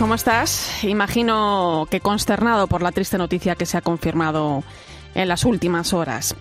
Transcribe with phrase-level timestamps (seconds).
[0.00, 0.82] ¿Cómo estás?
[0.82, 4.64] Imagino que consternado por la triste noticia que se ha confirmado
[5.14, 6.34] en las últimas horas.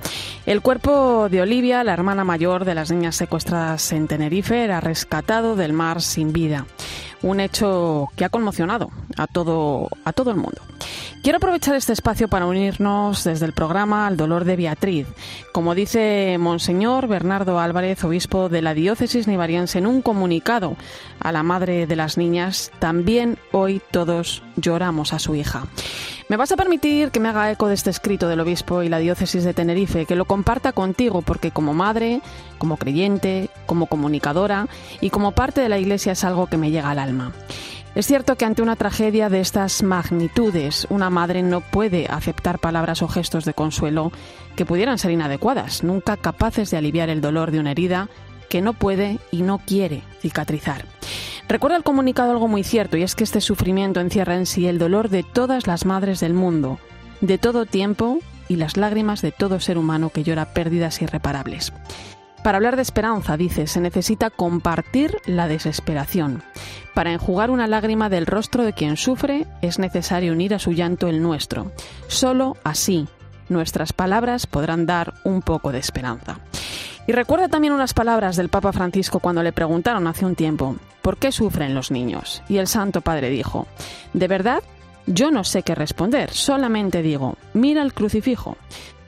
[0.45, 5.57] El cuerpo de Olivia, la hermana mayor de las niñas secuestradas en Tenerife, era rescatado
[5.57, 6.67] del mar sin vida.
[7.21, 10.61] Un hecho que ha conmocionado a todo, a todo el mundo.
[11.21, 15.07] Quiero aprovechar este espacio para unirnos desde el programa al dolor de Beatriz.
[15.51, 20.77] Como dice Monseñor Bernardo Álvarez, obispo de la diócesis nivariense, en un comunicado
[21.19, 25.67] a la madre de las niñas, también hoy todos lloramos a su hija.
[26.29, 28.99] Me vas a permitir que me haga eco de este escrito del obispo y la
[28.99, 32.21] diócesis de Tenerife, que lo comparta contigo, porque como madre,
[32.59, 34.67] como creyente, como comunicadora
[35.01, 37.31] y como parte de la Iglesia es algo que me llega al alma.
[37.99, 43.01] Es cierto que ante una tragedia de estas magnitudes, una madre no puede aceptar palabras
[43.01, 44.13] o gestos de consuelo
[44.55, 48.07] que pudieran ser inadecuadas, nunca capaces de aliviar el dolor de una herida
[48.49, 50.85] que no puede y no quiere cicatrizar.
[51.49, 54.79] Recuerda el comunicado algo muy cierto, y es que este sufrimiento encierra en sí el
[54.79, 56.79] dolor de todas las madres del mundo,
[57.19, 61.73] de todo tiempo y las lágrimas de todo ser humano que llora pérdidas irreparables.
[62.43, 66.41] Para hablar de esperanza, dice, se necesita compartir la desesperación.
[66.93, 71.07] Para enjugar una lágrima del rostro de quien sufre, es necesario unir a su llanto
[71.07, 71.71] el nuestro.
[72.07, 73.07] Solo así,
[73.49, 76.39] nuestras palabras podrán dar un poco de esperanza.
[77.07, 81.17] Y recuerda también unas palabras del Papa Francisco cuando le preguntaron hace un tiempo, ¿por
[81.17, 82.43] qué sufren los niños?
[82.47, 83.67] Y el Santo Padre dijo,
[84.13, 84.61] ¿de verdad?
[85.07, 88.57] Yo no sé qué responder, solamente digo, mira el crucifijo.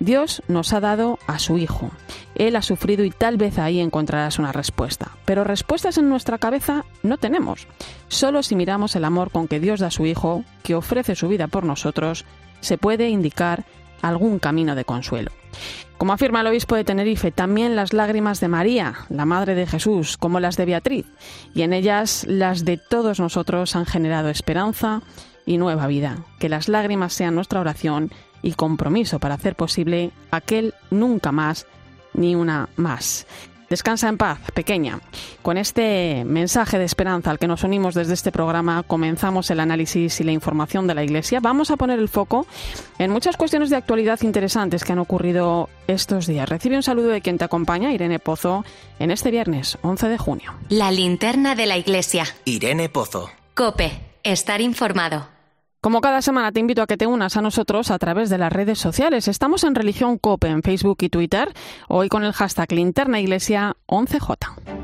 [0.01, 1.91] Dios nos ha dado a su Hijo.
[2.33, 5.11] Él ha sufrido y tal vez ahí encontrarás una respuesta.
[5.25, 7.67] Pero respuestas en nuestra cabeza no tenemos.
[8.07, 11.27] Solo si miramos el amor con que Dios da a su Hijo, que ofrece su
[11.27, 12.25] vida por nosotros,
[12.61, 13.63] se puede indicar
[14.01, 15.29] algún camino de consuelo.
[15.99, 20.17] Como afirma el obispo de Tenerife, también las lágrimas de María, la Madre de Jesús,
[20.17, 21.05] como las de Beatriz,
[21.53, 25.03] y en ellas las de todos nosotros han generado esperanza
[25.45, 26.25] y nueva vida.
[26.39, 31.67] Que las lágrimas sean nuestra oración y compromiso para hacer posible aquel nunca más
[32.13, 33.25] ni una más.
[33.71, 34.99] Descansa en paz, pequeña.
[35.41, 40.19] Con este mensaje de esperanza al que nos unimos desde este programa, comenzamos el análisis
[40.19, 41.39] y la información de la Iglesia.
[41.39, 42.45] Vamos a poner el foco
[42.99, 46.49] en muchas cuestiones de actualidad interesantes que han ocurrido estos días.
[46.49, 48.65] Recibe un saludo de quien te acompaña, Irene Pozo,
[48.99, 50.53] en este viernes 11 de junio.
[50.67, 52.25] La linterna de la Iglesia.
[52.43, 53.29] Irene Pozo.
[53.53, 54.01] Cope.
[54.23, 55.29] Estar informado.
[55.81, 58.53] Como cada semana te invito a que te unas a nosotros a través de las
[58.53, 59.27] redes sociales.
[59.27, 61.51] Estamos en Religión Cope en Facebook y Twitter,
[61.87, 64.80] hoy con el hashtag Linterna Iglesia 11J.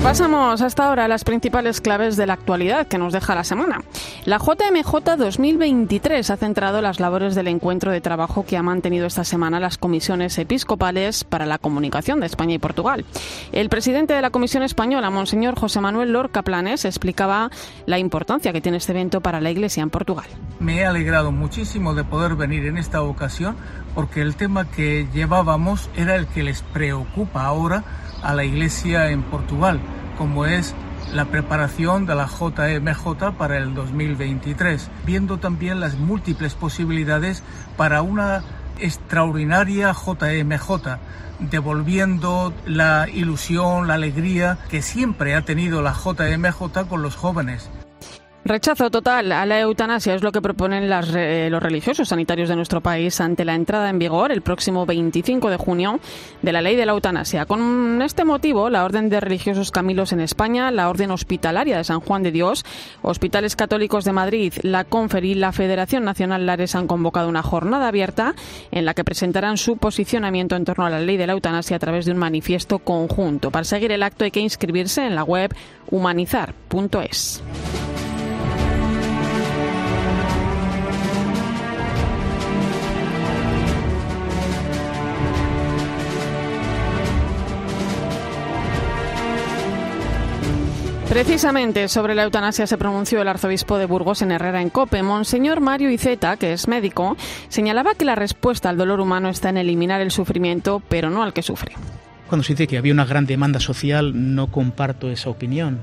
[0.00, 3.82] Repasamos hasta ahora las principales claves de la actualidad que nos deja la semana.
[4.24, 9.24] La JMJ 2023 ha centrado las labores del encuentro de trabajo que ha mantenido esta
[9.24, 13.04] semana las comisiones episcopales para la comunicación de España y Portugal.
[13.52, 17.50] El presidente de la Comisión Española, Monseñor José Manuel Lorca Planes, explicaba
[17.84, 20.24] la importancia que tiene este evento para la Iglesia en Portugal.
[20.60, 23.54] Me he alegrado muchísimo de poder venir en esta ocasión
[23.94, 27.84] porque el tema que llevábamos era el que les preocupa ahora
[28.22, 29.80] a la Iglesia en Portugal,
[30.18, 30.74] como es
[31.12, 37.42] la preparación de la JMJ para el 2023, viendo también las múltiples posibilidades
[37.76, 38.42] para una
[38.78, 40.98] extraordinaria JMJ,
[41.40, 47.70] devolviendo la ilusión, la alegría que siempre ha tenido la JMJ con los jóvenes.
[48.42, 53.20] Rechazo total a la eutanasia es lo que proponen los religiosos sanitarios de nuestro país
[53.20, 56.00] ante la entrada en vigor el próximo 25 de junio
[56.40, 57.44] de la ley de la eutanasia.
[57.44, 62.00] Con este motivo, la Orden de Religiosos Camilos en España, la Orden Hospitalaria de San
[62.00, 62.64] Juan de Dios,
[63.02, 67.88] Hospitales Católicos de Madrid, la Confer y la Federación Nacional Lares han convocado una jornada
[67.88, 68.34] abierta
[68.70, 71.80] en la que presentarán su posicionamiento en torno a la ley de la eutanasia a
[71.80, 73.50] través de un manifiesto conjunto.
[73.50, 75.54] Para seguir el acto hay que inscribirse en la web
[75.90, 77.42] humanizar.es.
[91.10, 95.02] Precisamente sobre la eutanasia se pronunció el arzobispo de Burgos en Herrera en Cope.
[95.02, 97.16] Monseñor Mario Iceta, que es médico,
[97.48, 101.32] señalaba que la respuesta al dolor humano está en eliminar el sufrimiento, pero no al
[101.32, 101.74] que sufre
[102.30, 105.80] cuando se dice que había una gran demanda social, no comparto esa opinión.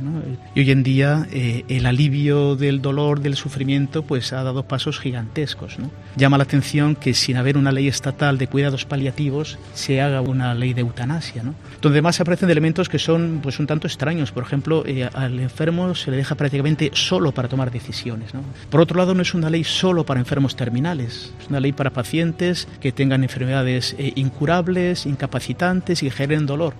[0.56, 4.98] Y hoy en día eh, el alivio del dolor, del sufrimiento, pues ha dado pasos
[4.98, 5.78] gigantescos.
[5.78, 5.92] ¿no?
[6.16, 10.54] Llama la atención que sin haber una ley estatal de cuidados paliativos se haga una
[10.54, 11.54] ley de eutanasia, ¿no?
[11.82, 14.32] donde más aparecen elementos que son pues un tanto extraños.
[14.32, 18.34] Por ejemplo, eh, al enfermo se le deja prácticamente solo para tomar decisiones.
[18.34, 18.42] ¿no?
[18.70, 21.90] Por otro lado, no es una ley solo para enfermos terminales, es una ley para
[21.90, 26.74] pacientes que tengan enfermedades eh, incurables, incapacitantes y que generen dolor.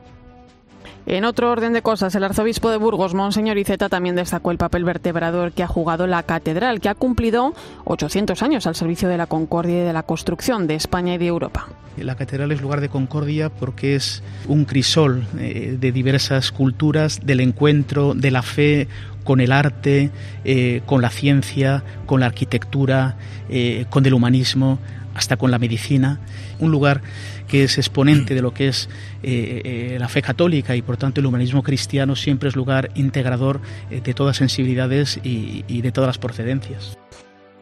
[1.08, 4.84] En otro orden de cosas, el arzobispo de Burgos, Monseñor Iceta, también destacó el papel
[4.84, 7.54] vertebrador que ha jugado la catedral, que ha cumplido
[7.86, 11.28] 800 años al servicio de la concordia y de la construcción de España y de
[11.28, 11.70] Europa.
[11.96, 17.40] La catedral es lugar de concordia porque es un crisol eh, de diversas culturas, del
[17.40, 18.90] encuentro de la fe
[19.24, 20.12] con el arte,
[20.44, 23.16] eh, con la ciencia, con la arquitectura,
[23.50, 24.78] eh, con el humanismo,
[25.16, 26.20] hasta con la medicina.
[26.60, 27.02] Un lugar
[27.48, 28.90] que es exponente de lo que es
[29.24, 33.62] eh, eh, la fe católica y por tanto el humanismo cristiano siempre es lugar integrador
[33.90, 36.98] eh, de todas sensibilidades y de todas las procedencias.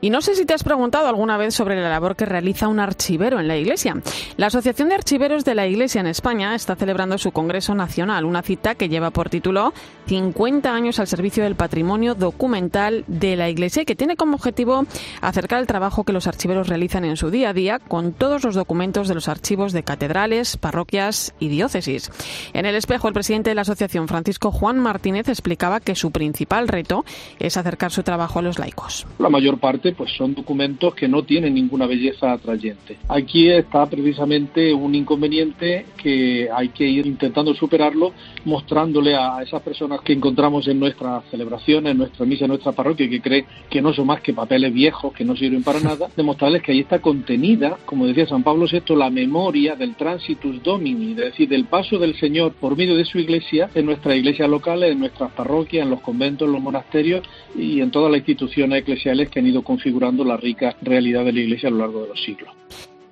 [0.05, 2.79] Y no sé si te has preguntado alguna vez sobre la labor que realiza un
[2.79, 3.95] archivero en la Iglesia.
[4.37, 8.43] La Asociación de Archiveros de la Iglesia en España está celebrando su Congreso Nacional, una
[8.43, 9.73] cita que lleva por título
[10.05, 14.85] 50 años al servicio del patrimonio documental de la Iglesia y que tiene como objetivo
[15.21, 18.53] acercar el trabajo que los archiveros realizan en su día a día con todos los
[18.53, 22.11] documentos de los archivos de catedrales, parroquias y diócesis.
[22.53, 26.67] En el espejo, el presidente de la asociación, Francisco Juan Martínez, explicaba que su principal
[26.67, 27.05] reto
[27.39, 29.07] es acercar su trabajo a los laicos.
[29.17, 32.97] La mayor parte pues son documentos que no tienen ninguna belleza atrayente.
[33.07, 38.13] Aquí está precisamente un inconveniente que hay que ir intentando superarlo,
[38.45, 43.09] mostrándole a esas personas que encontramos en nuestras celebraciones, en nuestra misa, en nuestra parroquia,
[43.09, 46.61] que creen que no son más que papeles viejos, que no sirven para nada, demostrarles
[46.61, 51.17] que ahí está contenida, como decía San Pablo VI, la memoria del transitus domini, es
[51.17, 54.99] decir, del paso del Señor por medio de su iglesia en nuestras iglesias locales, en
[54.99, 57.23] nuestras parroquias, en los conventos, en los monasterios
[57.57, 61.39] y en todas las instituciones eclesiales que han ido configurando la rica realidad de la
[61.39, 62.49] Iglesia a lo largo de los siglos.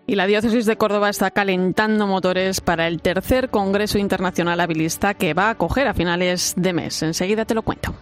[0.05, 5.33] Y la diócesis de Córdoba está calentando motores para el tercer Congreso Internacional Habilista que
[5.33, 7.03] va a acoger a finales de mes.
[7.03, 7.95] Enseguida te lo cuento.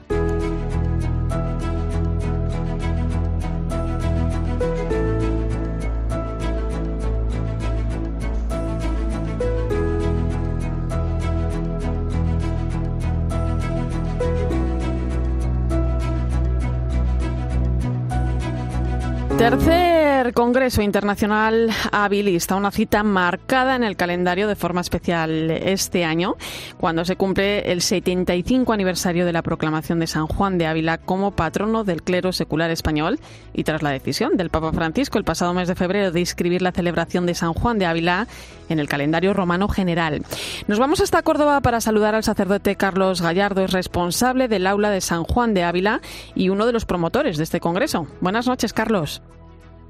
[19.41, 19.90] Tercer
[20.21, 26.35] Congreso Internacional Habilista, una cita marcada en el calendario de forma especial este año,
[26.77, 31.31] cuando se cumple el 75 aniversario de la proclamación de San Juan de Ávila como
[31.31, 33.19] patrono del clero secular español
[33.53, 36.71] y tras la decisión del Papa Francisco el pasado mes de febrero de inscribir la
[36.71, 38.27] celebración de San Juan de Ávila
[38.69, 40.23] en el calendario romano general.
[40.67, 45.01] Nos vamos hasta Córdoba para saludar al sacerdote Carlos Gallardo, es responsable del aula de
[45.01, 45.99] San Juan de Ávila
[46.35, 48.05] y uno de los promotores de este congreso.
[48.21, 49.23] Buenas noches, Carlos.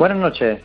[0.02, 0.60] Buenas noches.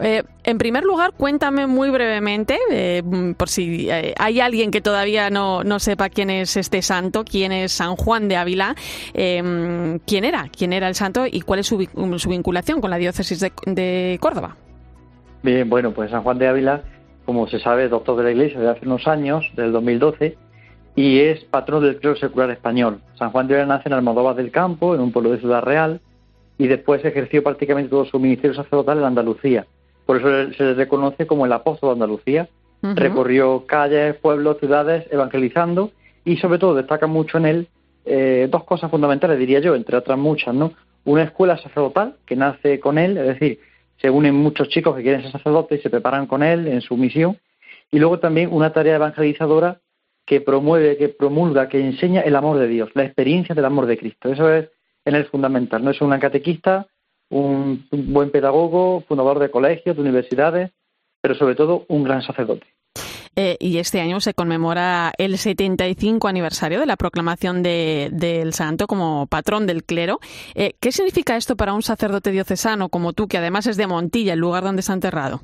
[0.00, 3.02] Eh, en primer lugar, cuéntame muy brevemente, eh,
[3.34, 7.52] por si eh, hay alguien que todavía no, no, sepa quién es este santo, quién
[7.52, 8.74] es San Juan de Ávila,
[9.14, 13.40] quién era, quién era el santo y cuál es su, su vinculación con la diócesis
[13.40, 14.56] de, de, Córdoba.
[15.42, 16.82] Bien, bueno, pues San Juan de Ávila,
[17.24, 20.36] como se sabe, es doctor de la Iglesia desde hace unos años, del 2012,
[20.96, 23.00] y es patrón del clero secular español.
[23.18, 26.02] San Juan de Ávila nace en Almodóvar del Campo, en un pueblo de Ciudad Real,
[26.58, 29.66] y después ejerció prácticamente todo su ministerio sacerdotal en Andalucía.
[30.06, 32.48] Por eso se le reconoce como el apóstol de Andalucía.
[32.82, 35.90] Recorrió calles, pueblos, ciudades, evangelizando
[36.24, 37.68] y sobre todo destaca mucho en él
[38.04, 40.72] eh, dos cosas fundamentales, diría yo, entre otras muchas, ¿no?
[41.04, 43.58] Una escuela sacerdotal que nace con él, es decir,
[44.00, 46.96] se unen muchos chicos que quieren ser sacerdotes y se preparan con él en su
[46.96, 47.38] misión.
[47.90, 49.80] Y luego también una tarea evangelizadora
[50.24, 53.98] que promueve, que promulga, que enseña el amor de Dios, la experiencia del amor de
[53.98, 54.30] Cristo.
[54.30, 54.68] Eso es
[55.06, 55.82] en el fundamental.
[55.82, 56.86] No es un catequista,
[57.30, 60.72] un, buen pedagogo, fundador de colegios, de universidades,
[61.22, 62.66] pero sobre todo un gran sacerdote.
[63.38, 69.26] Eh, y este año se conmemora el 75 aniversario de la proclamación del santo como
[69.26, 70.20] patrón del clero.
[70.54, 74.32] Eh, ¿Qué significa esto para un sacerdote diocesano como tú, que además es de Montilla,
[74.32, 75.42] el lugar donde está enterrado?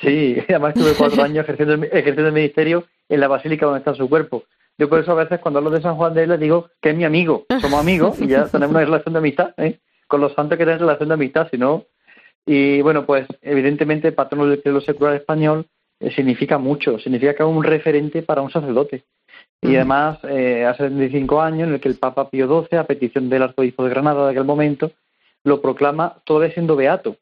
[0.00, 4.08] Sí, además tuve cuatro años ejerciendo, ejerciendo el ministerio en la basílica donde está su
[4.08, 4.44] cuerpo.
[4.78, 6.96] Yo por eso a veces cuando hablo de San Juan de él digo que es
[6.96, 9.80] mi amigo, somos amigos y ya tenemos una relación de amistad, ¿eh?
[10.06, 11.84] con los santos que tienen relación de amistad, si no...
[12.46, 15.66] Y bueno, pues evidentemente patrono del clero secular español
[16.00, 19.04] eh, significa mucho, significa que es un referente para un sacerdote.
[19.60, 23.28] Y además, eh, hace 75 años, en el que el Papa Pío XII, a petición
[23.28, 24.92] del arzobispo de Granada de aquel momento,
[25.44, 27.16] lo proclama todavía siendo beato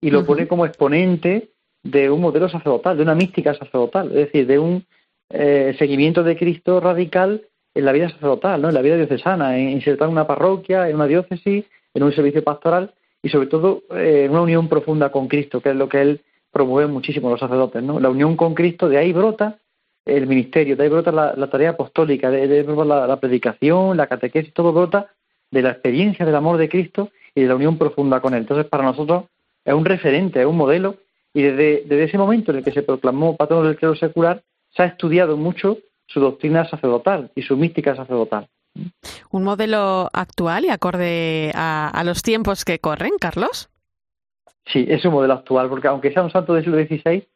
[0.00, 1.50] y lo pone como exponente
[1.82, 4.84] de un modelo sacerdotal, de una mística sacerdotal, es decir, de un
[5.30, 7.42] eh, seguimiento de Cristo radical
[7.74, 8.68] en la vida sacerdotal, ¿no?
[8.68, 12.92] en la vida diocesana, en insertar una parroquia, en una diócesis, en un servicio pastoral
[13.22, 16.20] y sobre todo eh, en una unión profunda con Cristo, que es lo que él
[16.50, 17.82] promueve muchísimo los sacerdotes.
[17.82, 18.00] ¿no?
[18.00, 19.58] La unión con Cristo, de ahí brota
[20.04, 24.54] el ministerio, de ahí brota la, tarea apostólica, de, ahí brota la, predicación, la catequesis,
[24.54, 25.08] todo brota
[25.50, 28.40] de la experiencia del amor de Cristo y de la unión profunda con Él.
[28.40, 29.24] Entonces, para nosotros
[29.64, 30.96] es un referente, es un modelo,
[31.34, 34.42] y desde, ese momento en el que se proclamó patrón del clero secular,
[34.78, 38.46] se ha estudiado mucho su doctrina sacerdotal y su mística sacerdotal.
[39.32, 43.68] ¿Un modelo actual y acorde a, los tiempos que corren, Carlos?
[44.66, 47.26] Sí, es un modelo actual, porque aunque sea un santo del siglo XVI,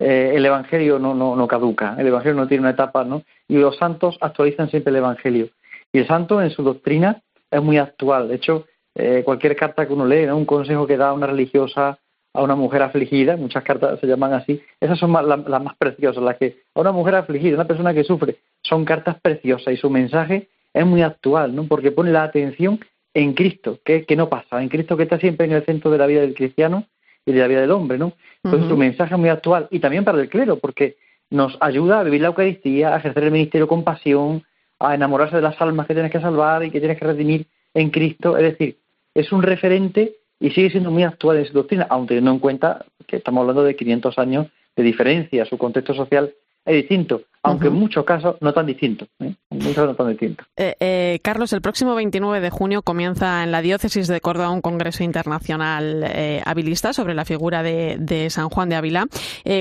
[0.00, 3.22] eh, el Evangelio no, no, no, caduca, el Evangelio no tiene una etapa, ¿no?
[3.46, 5.50] Y los santos actualizan siempre el Evangelio.
[5.92, 8.28] Y el santo en su doctrina es muy actual.
[8.28, 8.66] De hecho,
[8.96, 12.00] eh, cualquier carta que uno lee, un consejo que da una religiosa
[12.32, 16.36] a una mujer afligida, muchas cartas se llaman así, esas son las más preciosas, las
[16.36, 20.48] que a una mujer afligida, una persona que sufre, son cartas preciosas y su mensaje
[20.72, 21.64] es muy actual, ¿no?
[21.64, 22.78] Porque pone la atención
[23.14, 25.98] en Cristo, que, que no pasa, en Cristo que está siempre en el centro de
[25.98, 26.86] la vida del cristiano
[27.26, 28.12] y de la vida del hombre, ¿no?
[28.44, 30.96] Entonces su mensaje es muy actual y también para el clero, porque
[31.30, 34.44] nos ayuda a vivir la Eucaristía, a ejercer el ministerio con pasión,
[34.78, 37.90] a enamorarse de las almas que tienes que salvar y que tienes que redimir en
[37.90, 38.78] Cristo, es decir,
[39.14, 42.86] es un referente y sigue siendo muy actual en su doctrina, aunque teniendo en cuenta
[43.06, 46.32] que estamos hablando de 500 años de diferencia, su contexto social
[46.64, 49.06] es distinto, aunque en muchos casos no tan distinto.
[49.20, 49.34] ¿eh?
[49.50, 50.44] no tan distinto.
[50.56, 54.60] Eh, eh, Carlos, el próximo 29 de junio comienza en la diócesis de Córdoba un
[54.60, 56.04] congreso internacional
[56.44, 59.06] habilista sobre la figura de, de San Juan de Ávila,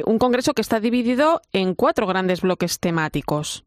[0.05, 3.65] un congreso que está dividido en cuatro grandes bloques temáticos.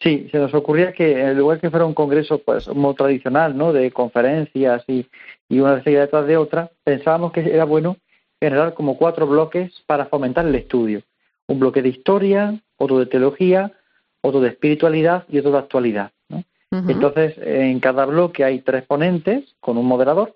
[0.00, 3.72] Sí, se nos ocurría que en lugar que fuera un congreso pues muy tradicional, ¿no?
[3.72, 5.06] De conferencias y,
[5.48, 7.96] y una seguida detrás de otra, pensábamos que era bueno
[8.40, 11.02] generar como cuatro bloques para fomentar el estudio.
[11.46, 13.72] Un bloque de historia, otro de teología,
[14.20, 16.10] otro de espiritualidad y otro de actualidad.
[16.28, 16.44] ¿no?
[16.88, 20.34] Entonces, en cada bloque hay tres ponentes con un moderador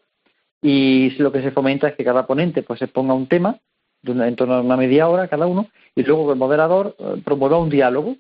[0.63, 3.59] y lo que se fomenta es que cada ponente pues se ponga un tema
[4.05, 7.69] en torno a una media hora cada uno y luego el moderador eh, promueva un
[7.69, 8.17] diálogo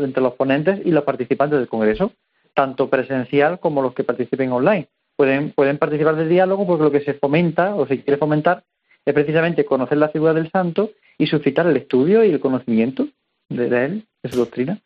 [0.00, 2.12] entre los ponentes y los participantes del Congreso,
[2.54, 4.88] tanto presencial como los que participen online.
[5.18, 8.62] Pueden, pueden participar del diálogo porque lo que se fomenta o se quiere fomentar
[9.04, 13.08] es precisamente conocer la figura del santo y suscitar el estudio y el conocimiento
[13.48, 14.80] de, él, de su doctrina.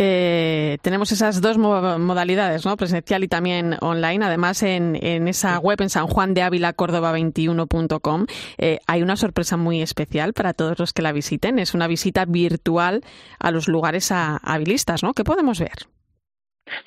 [0.00, 2.76] Eh, tenemos esas dos modalidades, ¿no?
[2.76, 4.24] presencial y también online.
[4.24, 4.96] Además, en,
[5.28, 8.26] esa web, en San Juan de Ávila, Córdoba21.com,
[8.58, 11.60] eh, hay una sorpresa muy especial para todos los que la visiten.
[11.60, 13.04] Es una visita virtual
[13.38, 15.14] a los lugares habilistas, ¿no?
[15.14, 15.86] ¿Qué podemos ver?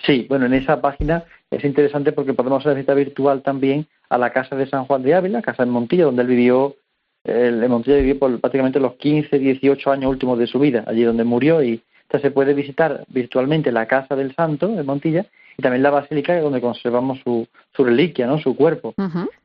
[0.06, 4.32] Sí, bueno, en esa página es interesante porque podemos hacer visita virtual también a la
[4.32, 6.76] casa de San Juan de Ávila, casa en Montilla, donde él vivió,
[7.24, 11.04] el, en Montilla vivió por prácticamente los 15, 18 años últimos de su vida, allí
[11.04, 15.26] donde murió y entonces se puede visitar virtualmente la casa del santo en Montilla
[15.58, 18.38] y también la basílica donde conservamos su, su reliquia, ¿no?
[18.40, 18.94] su cuerpo.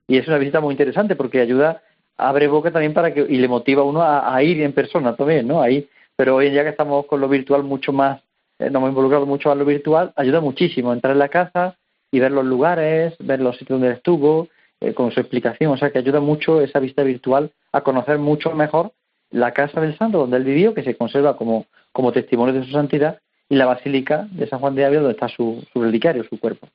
[0.09, 1.83] Y es una visita muy interesante porque ayuda,
[2.17, 5.47] abre boca también para que, y le motiva a uno a, ir en persona también,
[5.47, 5.63] ¿no?
[5.63, 8.21] Ahí, pero hoy en día que estamos con lo virtual mucho más,
[8.59, 11.77] nos hemos involucrado mucho más lo virtual, ayuda muchísimo entrar en la casa
[12.11, 14.49] y ver los lugares, ver los sitios donde estuvo,
[14.81, 18.53] eh, con su explicación, o sea que ayuda mucho esa visita virtual a conocer mucho
[18.53, 18.93] mejor
[19.31, 22.73] la casa del santo donde él vivió, que se conserva como como testimonio de su
[22.73, 26.69] santidad, y la Basílica de San Juan de Ávila, donde está su, relicario, su cuerpo.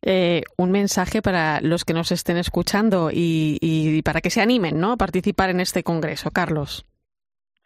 [0.00, 4.92] Eh, un mensaje para los que nos estén escuchando y, para que se animen ¿no?
[4.92, 6.86] a participar en este congreso, Carlos.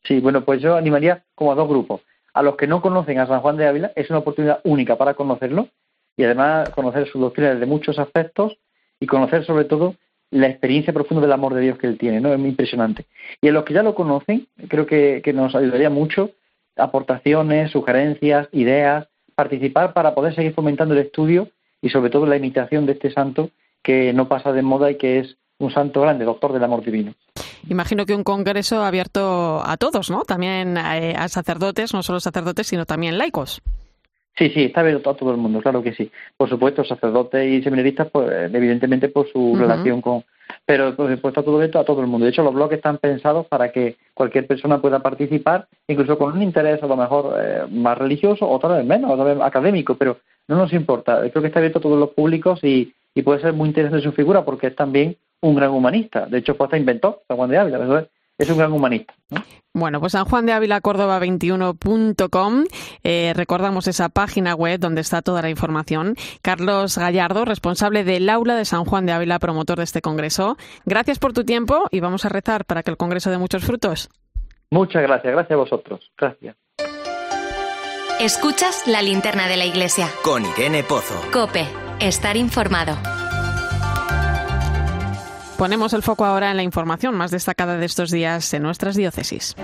[0.03, 2.01] Sí, bueno, pues yo animaría como a dos grupos.
[2.37, 5.14] A los que no conocen a San Juan de Ávila, es una oportunidad única para
[5.14, 5.69] conocerlo
[6.19, 8.59] y además conocer su doctrina desde muchos aspectos
[9.00, 9.95] y conocer sobre todo
[10.31, 12.31] la experiencia profunda del amor de Dios que él tiene, ¿no?
[12.35, 13.07] Es muy impresionante.
[13.40, 16.33] Y a los que ya lo conocen, creo que nos ayudaría mucho
[16.76, 21.49] aportaciones, sugerencias, ideas, participar para poder seguir fomentando el estudio
[21.81, 23.49] y sobre todo la imitación de este santo
[23.83, 27.14] que no pasa de moda y que es un santo grande, doctor del amor divino.
[27.69, 30.23] Imagino que un congreso abierto a todos, ¿no?
[30.23, 33.61] También eh, a, sacerdotes, no solo sacerdotes, sino también laicos.
[34.39, 36.11] Sí, sí, está abierto a todo el mundo, claro que sí.
[36.37, 40.25] Por supuesto, sacerdotes y seminaristas, pues, evidentemente por su relación con,
[40.67, 42.27] pero pues, está todo esto a todo el mundo.
[42.27, 46.43] De hecho, los blogs están pensados para que cualquier persona pueda participar, incluso con un
[46.43, 49.97] interés a lo mejor eh, más religioso o tal vez menos, o tal vez académico,
[49.97, 51.21] pero no nos importa.
[51.31, 54.45] Creo que está abierto a todos los públicos y, puede ser muy interesante su figura
[54.45, 56.26] porque es también un gran humanista.
[56.26, 58.07] De hecho, fue hasta inventó San Juan de Ávila.
[58.37, 59.15] es un gran humanista.
[59.73, 62.65] Bueno, pues San Juan de Ávila Córdoba 21.com.
[63.05, 66.15] Eh, recordamos esa página web donde está toda la información.
[66.43, 70.57] Carlos Gallardo, responsable del aula de San Juan de Ávila, promotor de este congreso.
[70.85, 74.11] Gracias por tu tiempo y vamos a rezar para que el congreso dé muchos frutos.
[74.71, 76.12] Muchas gracias, gracias a vosotros.
[76.19, 76.57] Gracias.
[78.21, 80.11] Escuchas la linterna de la iglesia.
[80.23, 81.15] Con Irene Pozo.
[81.35, 81.69] Cope,
[82.01, 82.97] estar informado.
[85.59, 89.55] Ponemos el foco ahora en la información más destacada de estos días en nuestras diócesis.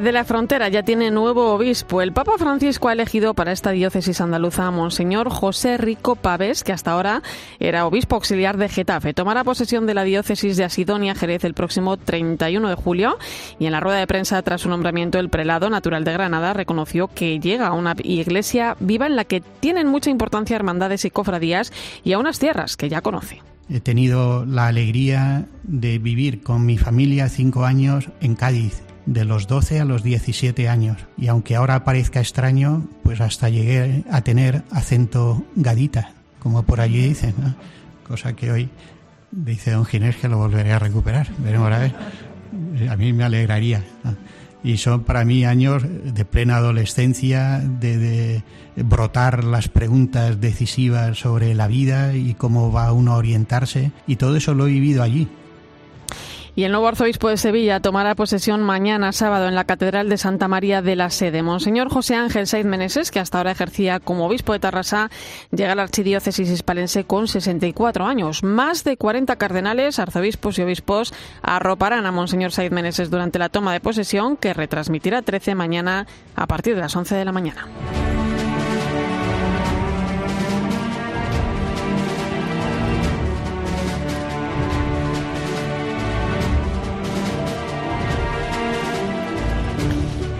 [0.00, 2.00] De la Frontera ya tiene nuevo obispo.
[2.00, 6.72] El Papa Francisco ha elegido para esta diócesis andaluza a Monseñor José Rico Paves, que
[6.72, 7.22] hasta ahora
[7.58, 9.12] era obispo auxiliar de Getafe.
[9.12, 13.18] Tomará posesión de la diócesis de Asidonia, Jerez, el próximo 31 de julio.
[13.58, 17.08] Y en la rueda de prensa tras su nombramiento, el prelado natural de Granada reconoció
[17.08, 21.74] que llega a una iglesia viva en la que tienen mucha importancia hermandades y cofradías
[22.04, 23.42] y a unas tierras que ya conoce.
[23.68, 29.46] He tenido la alegría de vivir con mi familia cinco años en Cádiz de los
[29.46, 30.98] 12 a los 17 años.
[31.16, 37.08] Y aunque ahora parezca extraño, pues hasta llegué a tener acento gadita, como por allí
[37.08, 37.34] dicen,
[38.06, 38.70] cosa que hoy
[39.30, 41.28] dice don Ginés que lo volveré a recuperar.
[41.38, 41.94] Veremos a ver.
[42.88, 43.84] A mí me alegraría.
[44.62, 48.42] Y son para mí años de plena adolescencia, de, de,
[48.76, 53.92] brotar las preguntas decisivas sobre la vida y cómo va uno a orientarse.
[54.06, 55.28] Y todo eso lo he vivido allí.
[56.60, 60.46] Y el nuevo arzobispo de Sevilla tomará posesión mañana sábado en la Catedral de Santa
[60.46, 61.42] María de la Sede.
[61.42, 65.10] Monseñor José Ángel Saiz Meneses, que hasta ahora ejercía como obispo de Tarrasa,
[65.52, 68.42] llega a la archidiócesis hispalense con 64 años.
[68.42, 73.72] Más de 40 cardenales, arzobispos y obispos arroparán a Monseñor Saiz Meneses durante la toma
[73.72, 76.06] de posesión, que retransmitirá 13 mañana
[76.36, 77.68] a partir de las 11 de la mañana.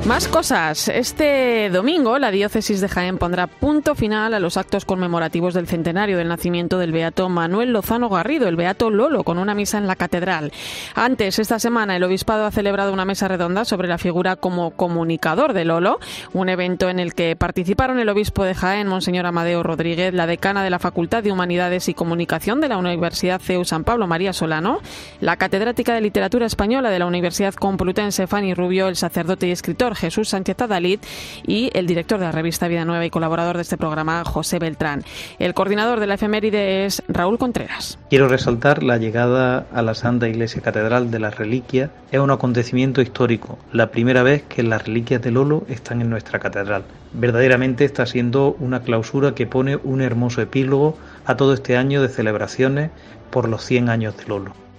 [0.06, 0.88] Más cosas.
[0.88, 6.16] Este domingo la diócesis de Jaén pondrá punto final a los actos conmemorativos del centenario
[6.16, 9.96] del nacimiento del beato Manuel Lozano Garrido, el beato Lolo, con una misa en la
[9.96, 10.52] catedral.
[10.94, 15.52] Antes, esta semana, el obispado ha celebrado una mesa redonda sobre la figura como comunicador
[15.52, 16.00] de Lolo,
[16.32, 20.64] un evento en el que participaron el obispo de Jaén, Monseñor Amadeo Rodríguez, la decana
[20.64, 24.80] de la Facultad de Humanidades y Comunicación de la Universidad CEU San Pablo María Solano,
[25.20, 29.89] la catedrática de Literatura Española de la Universidad Complutense Fanny Rubio, el sacerdote y escritor
[29.94, 31.00] Jesús Sánchez Adalid
[31.46, 35.02] y el director de la revista Vida Nueva y colaborador de este programa, José Beltrán.
[35.38, 37.98] El coordinador de la efeméride es Raúl Contreras.
[38.08, 41.90] Quiero resaltar la llegada a la Santa Iglesia Catedral de la Reliquia.
[42.10, 46.38] Es un acontecimiento histórico, la primera vez que las reliquias de Lolo están en nuestra
[46.38, 46.84] catedral.
[47.12, 52.08] Verdaderamente está siendo una clausura que pone un hermoso epílogo a todo este año de
[52.08, 52.90] celebraciones
[53.30, 54.69] por los 100 años de Lolo.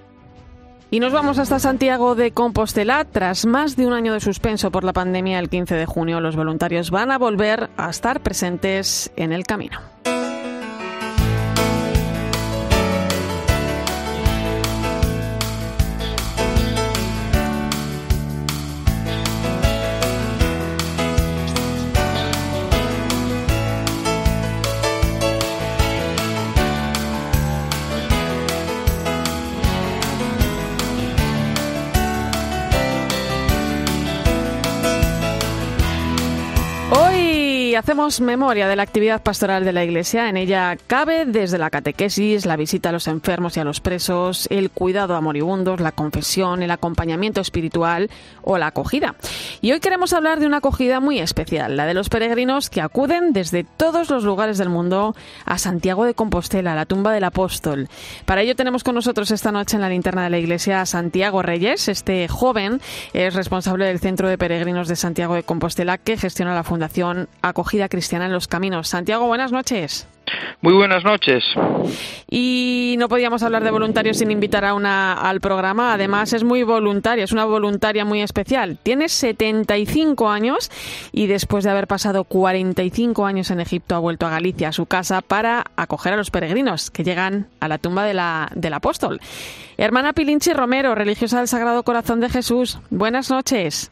[0.94, 3.06] Y nos vamos hasta Santiago de Compostela.
[3.06, 6.36] Tras más de un año de suspenso por la pandemia, el 15 de junio los
[6.36, 9.80] voluntarios van a volver a estar presentes en el camino.
[37.82, 40.30] Hacemos memoria de la actividad pastoral de la Iglesia.
[40.30, 44.46] En ella cabe desde la catequesis, la visita a los enfermos y a los presos,
[44.52, 48.12] el cuidado a moribundos, la confesión, el acompañamiento espiritual
[48.44, 49.16] o la acogida.
[49.62, 53.34] Y hoy queremos hablar de una acogida muy especial, la de los peregrinos que acuden
[53.34, 55.16] desde todos los lugares del mundo
[55.46, 57.90] a Santiago de Compostela, la tumba del apóstol.
[58.26, 61.42] Para ello tenemos con nosotros esta noche en la linterna de la Iglesia a Santiago
[61.42, 61.88] Reyes.
[61.88, 62.80] Este joven
[63.14, 67.71] es responsable del Centro de Peregrinos de Santiago de Compostela que gestiona la Fundación Acogida
[67.90, 68.90] Cristiana en los Caminos.
[68.90, 70.08] Santiago, buenas noches.
[70.62, 71.44] Muy buenas noches.
[72.30, 75.94] Y no podíamos hablar de voluntarios sin invitar a una al programa.
[75.94, 78.78] Además, es muy voluntaria, es una voluntaria muy especial.
[78.84, 80.70] Tiene 75 años
[81.12, 84.86] y después de haber pasado 45 años en Egipto ha vuelto a Galicia, a su
[84.86, 89.20] casa, para acoger a los peregrinos que llegan a la tumba de la, del apóstol.
[89.78, 92.80] Hermana Pilinchi Romero, religiosa del Sagrado Corazón de Jesús.
[92.92, 93.92] Buenas noches.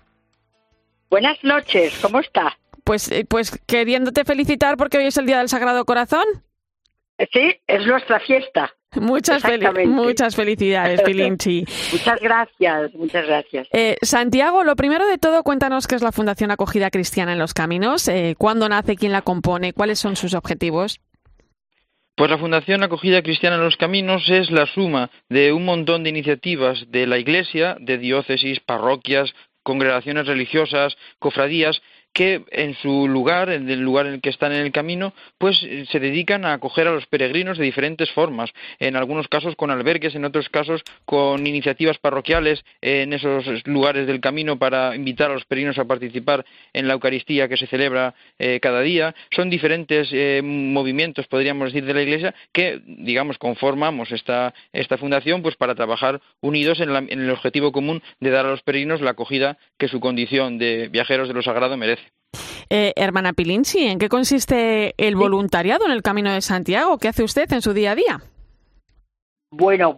[1.09, 2.58] Buenas noches, ¿cómo está?
[2.89, 6.23] Pues, pues queriéndote felicitar porque hoy es el Día del Sagrado Corazón.
[7.31, 8.73] Sí, es nuestra fiesta.
[8.95, 9.43] Muchas,
[9.85, 11.65] muchas felicidades, Pilinchi.
[11.91, 13.67] muchas gracias, muchas gracias.
[13.73, 17.53] Eh, Santiago, lo primero de todo, cuéntanos qué es la Fundación Acogida Cristiana en los
[17.53, 20.99] Caminos, eh, cuándo nace, quién la compone, cuáles son sus objetivos.
[22.15, 26.09] Pues la Fundación Acogida Cristiana en los Caminos es la suma de un montón de
[26.09, 31.79] iniciativas de la Iglesia, de diócesis, parroquias, congregaciones religiosas, cofradías,
[32.13, 35.61] que en su lugar, en el lugar en el que están en el camino, pues
[35.63, 39.71] eh, se dedican a acoger a los peregrinos de diferentes formas, en algunos casos con
[39.71, 45.33] albergues, en otros casos con iniciativas parroquiales en esos lugares del camino para invitar a
[45.33, 49.15] los peregrinos a participar en la Eucaristía que se celebra eh, cada día.
[49.35, 55.41] Son diferentes eh, movimientos, podríamos decir, de la Iglesia que, digamos, conformamos esta, esta fundación
[55.41, 59.11] pues para trabajar unidos en, en el objetivo común de dar a los peregrinos la
[59.11, 61.98] acogida que su condición de viajeros de lo sagrado merece.
[62.69, 66.99] Eh, hermana Pilinchi, ¿en qué consiste el voluntariado en el Camino de Santiago?
[66.99, 68.21] ¿Qué hace usted en su día a día?
[69.51, 69.97] Bueno,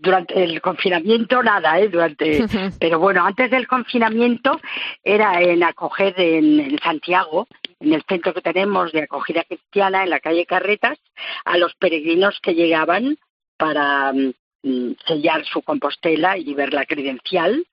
[0.00, 1.88] durante el confinamiento nada, ¿eh?
[1.88, 2.46] Durante,
[2.78, 4.60] pero bueno, antes del confinamiento
[5.02, 7.48] era en acoger en, Santiago,
[7.80, 10.96] en el centro que tenemos de acogida cristiana en la calle Carretas,
[11.44, 13.18] a los peregrinos que llegaban
[13.56, 17.66] para mm, sellar su compostela y ver la credencial,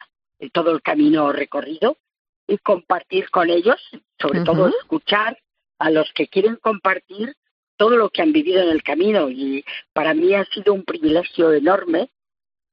[0.52, 1.98] todo el camino recorrido
[2.52, 3.80] y compartir con ellos,
[4.20, 5.38] sobre todo escuchar
[5.80, 7.34] a los que quieren compartir
[7.78, 11.54] todo lo que han vivido en el camino y para mí ha sido un privilegio
[11.54, 12.10] enorme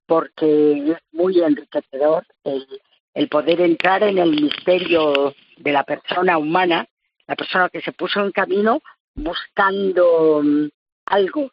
[0.07, 2.67] porque es muy enriquecedor el,
[3.15, 6.87] el poder entrar en el misterio de la persona humana,
[7.27, 8.83] la persona que se puso en camino
[9.15, 10.69] buscando mm,
[11.07, 11.53] algo,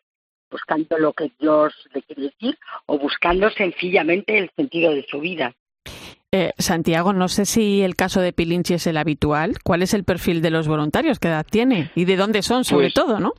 [0.49, 2.57] buscando lo que Dios le quiere decir
[2.87, 5.53] o buscando sencillamente el sentido de su vida.
[6.37, 9.57] Eh, Santiago, no sé si el caso de Pilinchi es el habitual.
[9.63, 11.17] ¿Cuál es el perfil de los voluntarios?
[11.17, 11.91] ¿Qué edad tiene?
[11.95, 13.35] ¿Y de dónde son, sobre pues todo, no?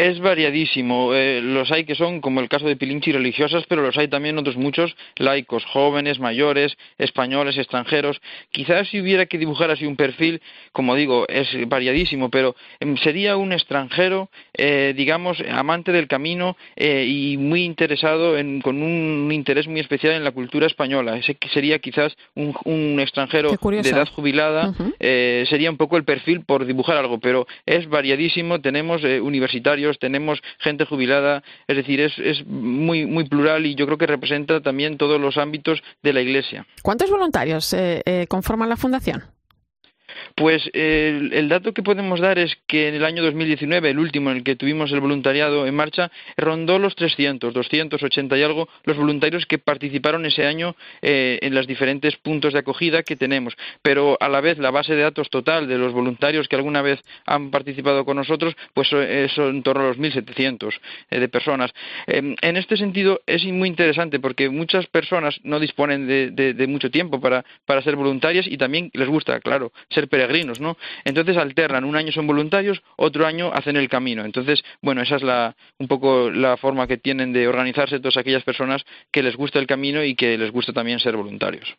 [0.00, 1.12] Es variadísimo.
[1.12, 4.38] Eh, los hay que son, como el caso de Pilinchi, religiosas, pero los hay también
[4.38, 8.18] otros muchos laicos, jóvenes, mayores, españoles, extranjeros.
[8.50, 10.40] Quizás si hubiera que dibujar así un perfil,
[10.72, 17.04] como digo, es variadísimo, pero em, sería un extranjero, eh, digamos, amante del camino eh,
[17.06, 21.18] y muy interesado en, con un interés muy especial en la cultura española.
[21.18, 24.72] Ese sería quizás un, extranjero de edad jubilada.
[24.98, 28.62] sería un poco el perfil por dibujar algo, pero es variadísimo.
[28.62, 34.06] Tenemos universitarios tenemos gente jubilada, es decir, es, muy, muy plural y yo creo que
[34.06, 36.66] representa también todos los ámbitos de la Iglesia.
[36.82, 39.24] ¿Cuántos voluntarios eh, eh, conforman la Fundación?
[40.34, 44.38] Pues el, dato que podemos dar es que en el año 2019, el último en
[44.38, 49.46] el que tuvimos el voluntariado en marcha, rondó los 300, 280 y algo los voluntarios
[49.46, 53.56] que participaron ese año eh, en los diferentes puntos de acogida que tenemos.
[53.82, 57.00] Pero a la vez la base de datos total de los voluntarios que alguna vez
[57.26, 60.80] han participado con nosotros, pues es en torno a los 1.700
[61.10, 61.72] eh, de personas.
[62.06, 67.20] Em, en este sentido es muy interesante porque muchas personas no disponen de, mucho tiempo
[67.20, 70.76] para, para ser voluntarias y también les gusta, claro, ser peregrinos, ¿no?
[71.04, 74.24] Entonces alternan, un año son voluntarios, otro año hacen el camino.
[74.24, 78.44] Entonces, bueno, esa es la, un poco la forma que tienen de organizarse todas aquellas
[78.44, 81.74] personas que les gusta el camino y que les gusta también ser voluntarios.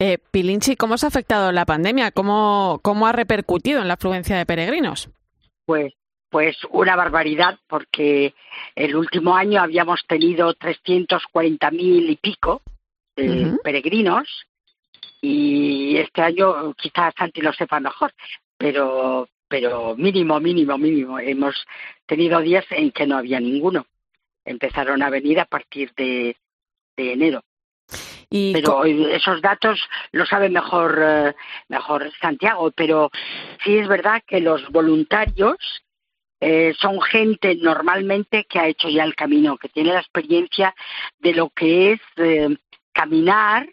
[0.00, 2.10] Eh, Pilinchi, ¿cómo se ha afectado la pandemia?
[2.10, 5.10] ¿Cómo, ¿Cómo ha repercutido en la afluencia de peregrinos?
[5.66, 5.92] Pues
[6.30, 8.34] pues una barbaridad porque
[8.74, 12.60] el último año habíamos tenido 340.000 y pico
[13.62, 14.26] peregrinos
[15.26, 18.12] y este año quizás Santi lo sepa mejor,
[18.58, 21.18] pero pero mínimo, mínimo, mínimo.
[21.18, 21.54] Hemos
[22.06, 23.86] tenido días en que no había ninguno.
[24.44, 26.36] Empezaron a venir a partir de,
[26.96, 27.42] enero.
[28.28, 29.80] ¿Y pero esos datos
[30.12, 31.34] lo sabe mejor, eh,
[31.68, 33.10] mejor Santiago, pero
[33.62, 35.56] sí es verdad que los voluntarios
[36.40, 40.74] eh, son gente normalmente que ha hecho ya el camino, que tiene la experiencia
[41.18, 42.56] de lo que es eh,
[42.92, 43.68] caminar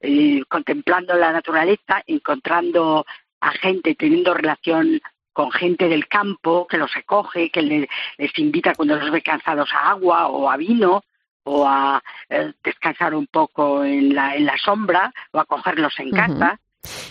[0.00, 3.06] eh, contemplando la naturaleza, encontrando
[3.40, 5.00] a gente, teniendo relación
[5.32, 9.90] con gente del campo que los recoge, que les invita cuando los ve cansados a
[9.90, 11.02] agua o a vino
[11.44, 16.10] o a eh, descansar un poco en la, en la sombra o a cogerlos en
[16.10, 16.58] casa.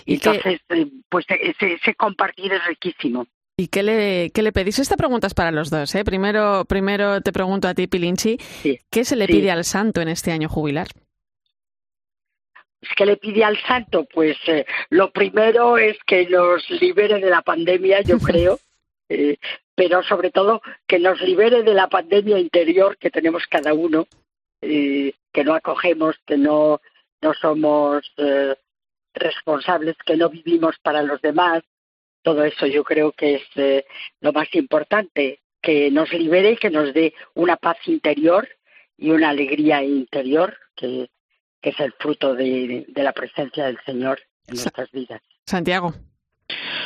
[0.05, 3.27] ¿Y Entonces, eh, pues ese, compartir es riquísimo.
[3.57, 4.79] ¿Y qué le, qué le pedís?
[4.79, 5.95] Esta pregunta es para los dos.
[5.95, 6.03] ¿eh?
[6.03, 8.37] Primero, primero te pregunto a ti, Pilinchi,
[8.89, 10.87] ¿qué se le pide al santo en este año jubilar?
[12.95, 14.05] ¿Qué le pide al santo?
[14.05, 18.59] Pues eh, lo primero es que nos libere de la pandemia, yo creo,
[19.09, 19.37] eh,
[19.75, 24.07] pero sobre todo que nos libere de la pandemia interior que tenemos cada uno,
[24.61, 26.81] eh, que no acogemos, que no,
[27.21, 28.03] no somos
[29.13, 31.63] responsables, que no vivimos para los demás.
[32.21, 33.85] Todo eso yo creo que es
[34.21, 38.47] lo más importante, que nos libere y que nos dé una paz interior
[38.97, 41.09] y una alegría interior que,
[41.69, 45.21] es el fruto de, de la presencia del Señor en nuestras vidas.
[45.45, 45.93] Santiago.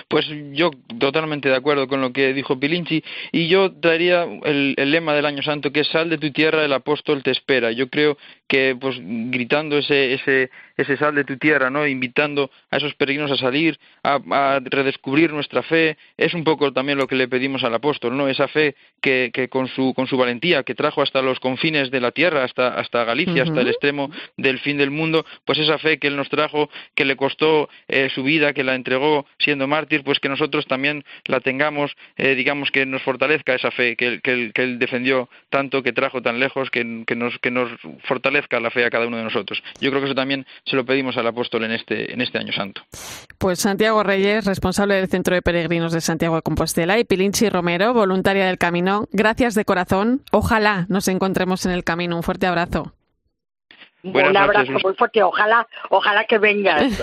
[0.08, 5.13] Pues yo totalmente de acuerdo con lo que dijo Pilinchi y yo daría el, lema
[5.13, 7.72] del Año Santo que es sal de tu tierra, el apóstol te espera.
[7.72, 11.86] Yo creo que pues gritando ese, ese, ese sal de tu tierra, ¿no?
[11.86, 17.06] invitando a esos peregrinos a salir, a, redescubrir nuestra fe, es un poco también lo
[17.06, 18.30] que le pedimos al apóstol, ¿no?
[18.30, 22.00] esa fe que, que con, su, con su valentía, que trajo hasta los confines de
[22.00, 26.00] la tierra, hasta, hasta Galicia, hasta el extremo del fin del mundo, pues esa fe
[26.00, 30.04] que él nos trajo, que le costó eh, su vida, que la entregó siendo mártir,
[30.04, 34.52] pues que nosotros también la tengamos, eh, digamos que nos fortalezca esa fe que, que,
[34.54, 37.70] que, él defendió tanto, que trajo tan lejos, que, que, nos, que nos
[38.04, 39.62] fortalezca la fe a cada uno de nosotros.
[39.82, 42.53] Yo creo que eso también se lo pedimos al apóstol en este, en este año
[42.53, 42.82] santo.
[43.38, 47.93] Pues Santiago Reyes, responsable del Centro de Peregrinos de Santiago de Compostela, y Pilinchi Romero,
[47.93, 50.21] voluntaria del camino, gracias de corazón.
[50.32, 52.15] Ojalá nos encontremos en el camino.
[52.15, 52.93] Un fuerte abrazo.
[54.03, 55.23] un abrazo muy fuerte.
[55.23, 57.01] Ojalá, ojalá que vengas.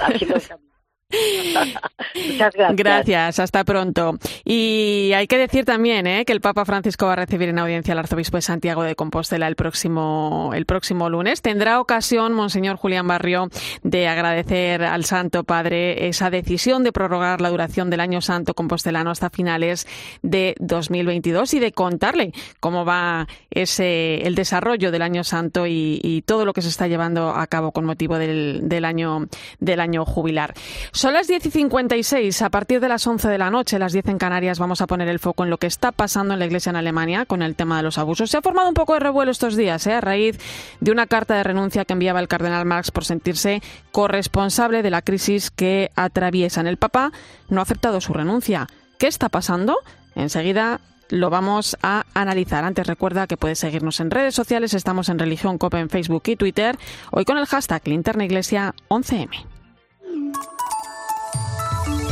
[2.15, 2.77] Muchas gracias.
[2.77, 4.19] Gracias, hasta pronto.
[4.45, 6.25] Y hay que decir también ¿eh?
[6.25, 9.47] que el Papa Francisco va a recibir en audiencia al arzobispo de Santiago de Compostela
[9.47, 11.43] el próximo, el próximo lunes.
[11.43, 13.49] Tendrá ocasión, Monseñor Julián Barrio,
[13.83, 19.11] de agradecer al Santo Padre esa decisión de prorrogar la duración del Año Santo Compostelano
[19.11, 19.87] hasta finales
[20.23, 26.45] de 2022 y de contarle cómo va ese, el desarrollo del Año Santo y, todo
[26.45, 29.27] lo que se está llevando a cabo con motivo del, del, año,
[29.61, 30.55] del año jubilar.
[30.97, 32.41] Son las 10 y 56.
[32.41, 35.09] A partir de las 11 de la noche, las 10 en Canarias, vamos a poner
[35.09, 37.77] el foco en lo que está pasando en la Iglesia en Alemania con el tema
[37.77, 38.31] de los abusos.
[38.31, 39.93] Se ha formado un poco de revuelo estos días, ¿eh?
[39.93, 40.39] a raíz
[40.81, 43.61] de una carta de renuncia que enviaba el cardenal Marx por sentirse
[43.93, 46.67] corresponsable de la crisis que atraviesan.
[46.67, 47.13] El Papa
[47.51, 48.67] no ha aceptado su renuncia.
[48.99, 49.77] ¿Qué está pasando?
[50.15, 50.81] Enseguida
[51.11, 52.65] lo vamos a analizar.
[52.65, 56.37] Antes recuerda que puedes seguirnos en redes sociales, estamos en Religión Cope en Facebook y
[56.37, 56.79] Twitter,
[57.11, 59.45] hoy con el hashtag Linterna Iglesia 11M.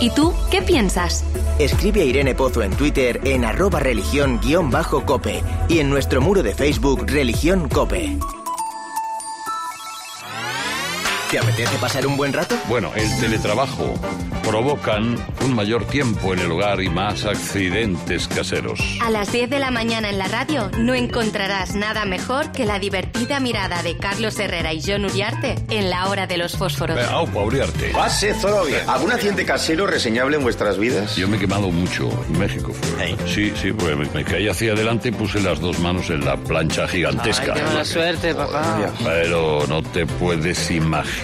[0.01, 1.25] ¿Y tú qué piensas?
[1.59, 7.05] Escribe a Irene Pozo en Twitter en arroba religión-cope y en nuestro muro de Facebook
[7.07, 8.19] Religión Cope.
[11.35, 12.57] ¿Te apetece pasar un buen rato?
[12.69, 13.99] Bueno, el teletrabajo
[14.45, 18.81] provocan un mayor tiempo en el hogar y más accidentes caseros.
[19.03, 22.79] A las 10 de la mañana en la radio no encontrarás nada mejor que la
[22.79, 26.99] divertida mirada de Carlos Herrera y John Uriarte en la hora de los fósforos.
[26.99, 27.91] Eh, aupa, Uriarte.
[27.91, 28.33] Pase,
[28.69, 28.89] bien.
[28.89, 31.17] ¿Algún accidente casero reseñable en vuestras vidas?
[31.17, 32.73] Yo me he quemado mucho en México.
[33.27, 36.87] Sí, sí, pues me, caí hacia adelante y puse las dos manos en la plancha
[36.87, 37.55] gigantesca.
[37.55, 38.93] Ay, qué mala suerte, papá.
[39.03, 40.71] Pero no te puedes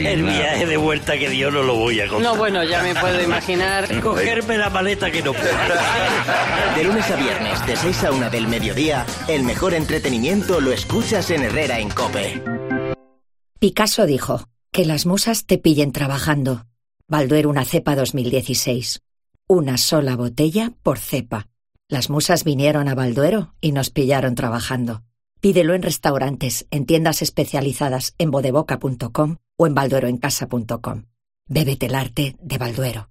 [0.00, 2.32] imaginar el viaje de vuelta que dio no lo voy a contar.
[2.32, 4.00] No, bueno, ya me puedo imaginar.
[4.02, 5.48] Cogerme la maleta que no puedo.
[6.76, 11.30] De lunes a viernes, de 6 a 1 del mediodía, el mejor entretenimiento lo escuchas
[11.30, 12.42] en Herrera en Cope.
[13.58, 16.66] Picasso dijo, que las musas te pillen trabajando.
[17.08, 19.02] Balduero una cepa 2016.
[19.48, 21.48] Una sola botella por cepa.
[21.88, 25.02] Las musas vinieron a Balduero y nos pillaron trabajando.
[25.40, 31.04] Pídelo en restaurantes, en tiendas especializadas en bodeboca.com o en baldueroencasa.com.
[31.48, 33.09] Bébete el arte de Balduero.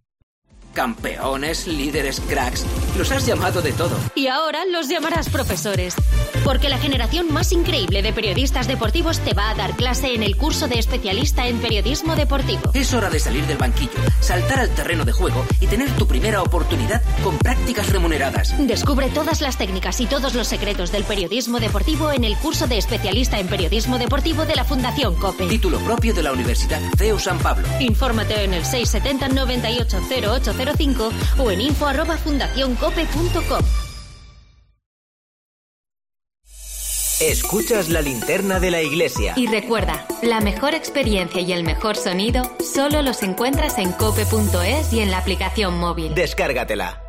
[0.74, 2.66] Campeones, líderes, cracks.
[2.98, 3.98] Los has llamado de todo.
[4.16, 5.96] Y ahora los llamarás profesores.
[6.44, 10.38] Porque la generación más increíble de periodistas deportivos te va a dar clase en el
[10.38, 12.72] curso de especialista en periodismo deportivo.
[12.74, 16.42] Es hora de salir del banquillo, saltar al terreno de juego y tener tu primera
[16.42, 18.56] oportunidad con prácticas remuneradas.
[18.60, 22.78] Descubre todas las técnicas y todos los secretos del periodismo deportivo en el curso de
[22.78, 25.48] especialista en periodismo deportivo de la Fundación COPE.
[25.48, 27.68] Título propio de la Universidad CEU San Pablo.
[27.80, 30.54] Infórmate en el 670 9808
[31.38, 33.64] o en info arroba fundacioncope.com.
[37.20, 39.34] Escuchas la linterna de la iglesia.
[39.36, 45.02] Y recuerda, la mejor experiencia y el mejor sonido solo los encuentras en cope.es y
[45.02, 46.16] en la aplicación móvil.
[46.16, 47.02] Descárgatela.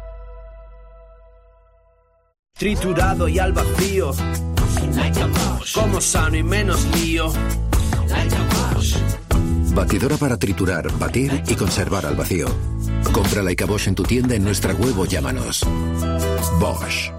[2.58, 4.10] Triturado y al vacío.
[5.72, 7.32] Como sano y menos lío.
[9.72, 12.48] Batidora para triturar, batir y conservar al vacío.
[13.12, 15.62] Compra la Bosch en tu tienda en nuestra web o llámanos.
[16.58, 17.12] Bosch.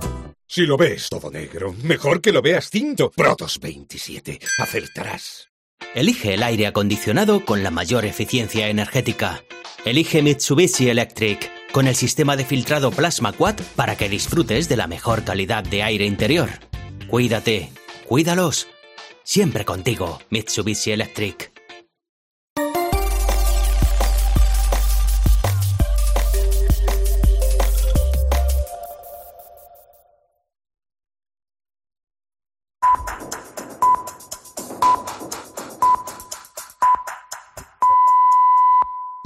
[0.48, 3.10] Si lo ves todo negro, mejor que lo veas cinto.
[3.12, 4.39] Protos 27.
[4.60, 5.50] Acertarás.
[5.96, 9.44] Elige el aire acondicionado con la mayor eficiencia energética.
[9.86, 14.88] Elige Mitsubishi Electric con el sistema de filtrado Plasma Quad para que disfrutes de la
[14.88, 16.50] mejor calidad de aire interior.
[17.08, 17.72] Cuídate,
[18.08, 18.67] cuídalos.
[19.24, 21.52] Siempre contigo, Mitsubishi Electric.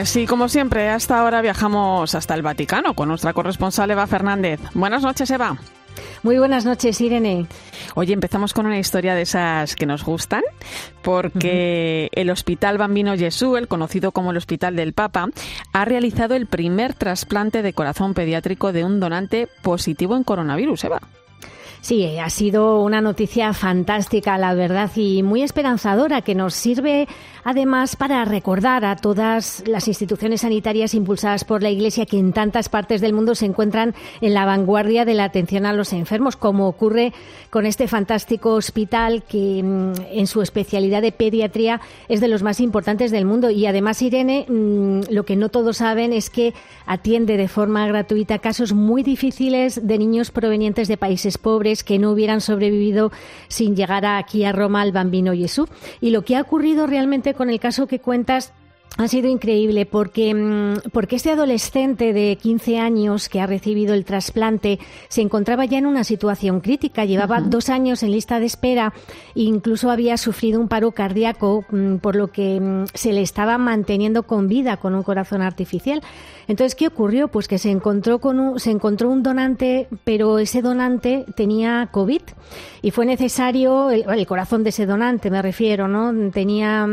[0.00, 4.06] Es viernes y como siempre hasta ahora viajamos hasta el Vaticano con nuestra corresponsal Eva
[4.06, 4.58] Fernández.
[4.72, 5.58] Buenas noches Eva.
[6.22, 7.46] Muy buenas noches, Irene.
[7.96, 10.42] Oye, empezamos con una historia de esas que nos gustan,
[11.02, 15.28] porque el Hospital Bambino Jesús, el conocido como el Hospital del Papa,
[15.74, 21.00] ha realizado el primer trasplante de corazón pediátrico de un donante positivo en coronavirus, Eva.
[21.82, 27.08] Sí, ha sido una noticia fantástica, la verdad, y muy esperanzadora, que nos sirve
[27.44, 32.68] además para recordar a todas las instituciones sanitarias impulsadas por la Iglesia que en tantas
[32.68, 36.68] partes del mundo se encuentran en la vanguardia de la atención a los enfermos, como
[36.68, 37.12] ocurre
[37.50, 42.60] con este fantástico hospital que mm, en su especialidad de pediatría es de los más
[42.60, 43.50] importantes del mundo.
[43.50, 46.54] Y además, Irene, mm, lo que no todos saben es que
[46.86, 52.12] atiende de forma gratuita casos muy difíciles de niños provenientes de países pobres que no
[52.12, 53.12] hubieran sobrevivido
[53.48, 55.68] sin llegar aquí a Roma al Bambino Jesús.
[56.00, 58.52] Y lo que ha ocurrido realmente con el caso que cuentas
[58.96, 64.04] ha sido increíble porque, mm, porque este adolescente de 15 años que ha recibido el
[64.04, 67.04] trasplante se encontraba ya en una situación crítica.
[67.04, 68.92] Llevaba dos años en lista de espera
[69.34, 73.58] e incluso había sufrido un paro cardíaco, mm, por lo que mm, se le estaba
[73.58, 76.02] manteniendo con vida con un corazón artificial.
[76.48, 77.28] Entonces, ¿qué ocurrió?
[77.28, 82.22] Pues que se encontró con un, se encontró un donante, pero ese donante tenía COVID
[82.82, 86.30] y fue necesario el, corazón de ese donante, me refiero, ¿no?
[86.30, 86.86] Tenía,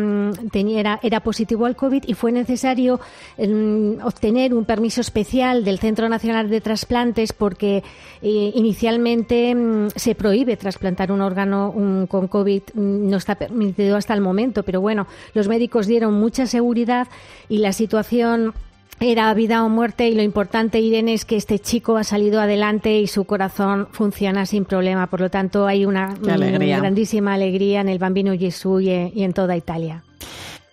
[0.51, 2.99] tenía era, era positivo al COVID y fue necesario
[3.37, 7.83] mm, obtener un permiso especial del Centro Nacional de Trasplantes porque
[8.21, 11.73] eh, inicialmente mm, se prohíbe trasplantar un órgano
[12.09, 16.45] con COVID, mm, no está permitido hasta el momento, pero bueno, los médicos dieron mucha
[16.45, 17.07] seguridad
[17.49, 18.53] y la situación
[18.99, 22.99] era vida o muerte y lo importante, Irene, es que este chico ha salido adelante
[22.99, 25.07] y su corazón funciona sin problema.
[25.07, 30.03] Por lo tanto, hay una, grandísima alegría en el Bambino Gesù y en toda Italia.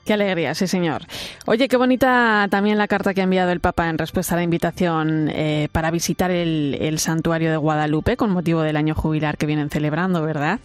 [0.04, 1.02] Qué alegría, sí, señor.
[1.46, 4.42] Oye, qué bonita también la carta que ha enviado el Papa en respuesta a la
[4.42, 9.46] invitación eh, para visitar el, el santuario de Guadalupe con motivo del año jubilar que
[9.46, 10.60] vienen celebrando, ¿verdad?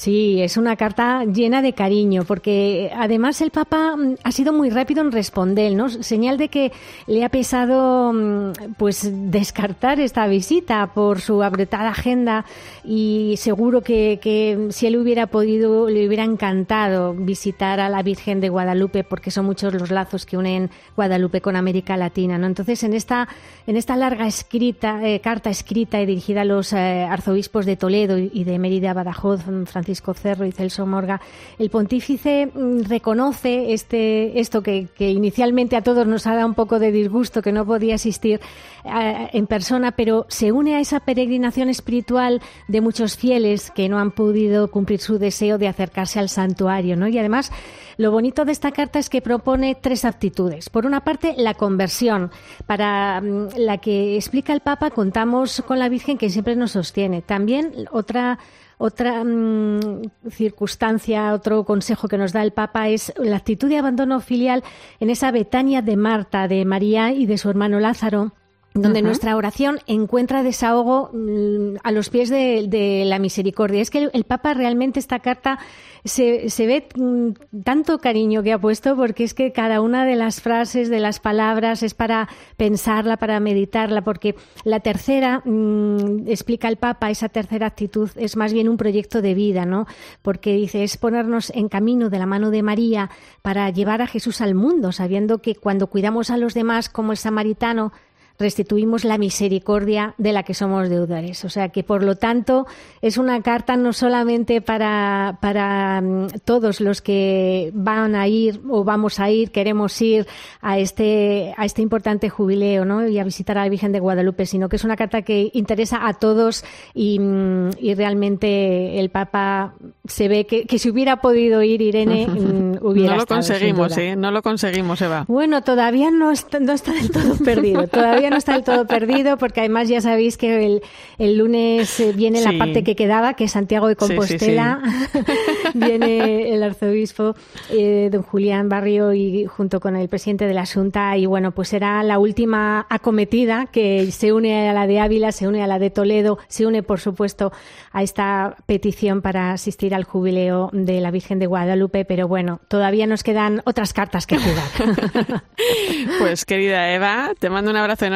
[0.00, 4.70] Sí, es una carta llena de cariño, porque además el Papa mm, ha sido muy
[4.70, 5.90] rápido en responder, ¿no?
[5.90, 6.72] Señal de que
[7.06, 12.46] le ha pesado, mm, pues, descartar esta visita por su apretada agenda
[12.82, 18.40] y seguro que, que si él hubiera podido, le hubiera encantado visitar a la Virgen
[18.40, 22.46] de Guadalupe, porque son muchos los lazos que unen Guadalupe con América Latina, ¿no?
[22.46, 23.28] Entonces, en esta,
[23.66, 28.16] en esta larga escrita, eh, carta escrita y dirigida a los eh, arzobispos de Toledo
[28.16, 31.20] y de Mérida, Badajoz, Francisco Cerro y Celso Morga,
[31.58, 36.78] el pontífice mm, reconoce este, esto que, inicialmente a todos nos ha dado un poco
[36.78, 38.40] de disgusto, que no podía asistir
[38.84, 43.98] eh, en persona, pero se une a esa peregrinación espiritual de muchos fieles que no
[43.98, 47.08] han podido cumplir su deseo de acercarse al santuario, ¿no?
[47.08, 47.52] Y además,
[47.96, 50.70] lo bonito de esta carta es que propone tres actitudes.
[50.70, 52.30] Por una parte, la conversión,
[52.66, 57.22] para mm, la que explica el Papa, contamos con la Virgen que siempre nos sostiene.
[57.22, 58.38] También otra
[58.80, 64.20] otra mm, circunstancia, otro consejo que nos da el Papa es la actitud de abandono
[64.20, 64.64] filial
[65.00, 68.32] en esa Betania de Marta, de María y de su hermano Lázaro
[68.72, 73.82] donde nuestra oración encuentra desahogo mm, a los pies de, la misericordia.
[73.82, 75.58] Es que el, Papa realmente esta carta
[76.04, 77.30] se, se, ve mm,
[77.64, 81.18] tanto cariño que ha puesto porque es que cada una de las frases, de las
[81.18, 87.66] palabras es para pensarla, para meditarla, porque la tercera, mm, explica el Papa, esa tercera
[87.66, 89.86] actitud es más bien un proyecto de vida, ¿no?
[90.22, 93.10] Porque dice, es ponernos en camino de la mano de María
[93.42, 97.18] para llevar a Jesús al mundo, sabiendo que cuando cuidamos a los demás como el
[97.18, 97.92] samaritano,
[98.40, 101.44] restituimos la misericordia de la que somos deudores.
[101.44, 102.66] O sea que, por lo tanto,
[103.02, 108.82] es una carta no solamente para, para mm, todos los que van a ir o
[108.82, 110.26] vamos a ir, queremos ir
[110.60, 113.06] a este, a este importante jubileo ¿no?
[113.06, 116.06] y a visitar a la Virgen de Guadalupe, sino que es una carta que interesa
[116.06, 116.64] a todos
[116.94, 119.74] y, mm, y realmente el Papa
[120.06, 124.16] se ve que, que, si hubiera podido ir Irene, mm, hubiera No lo conseguimos, ¿eh?
[124.16, 125.24] No lo conseguimos, Eva.
[125.28, 127.86] Bueno, todavía no está, no está del todo perdido.
[127.86, 130.82] Todavía todavía no está del todo perdido, porque además ya sabéis que el,
[131.18, 134.80] el lunes eh, viene la parte que quedaba, que es Santiago de Compostela.
[135.74, 137.34] viene el arzobispo
[137.70, 141.16] eh, don Julián Barrio y junto con el presidente de la Junta.
[141.16, 145.48] Y bueno, pues será la última acometida que se une a la de Ávila, se
[145.48, 147.52] une a la de Toledo, se une, por supuesto,
[147.92, 152.04] a esta petición para asistir al jubileo de la Virgen de Guadalupe.
[152.04, 155.40] Pero bueno, todavía nos quedan otras cartas que jugar.
[156.18, 158.06] pues querida Eva, te mando un abrazo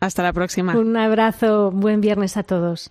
[0.00, 0.76] Hasta la próxima.
[0.76, 2.90] Un abrazo, buen viernes a todos.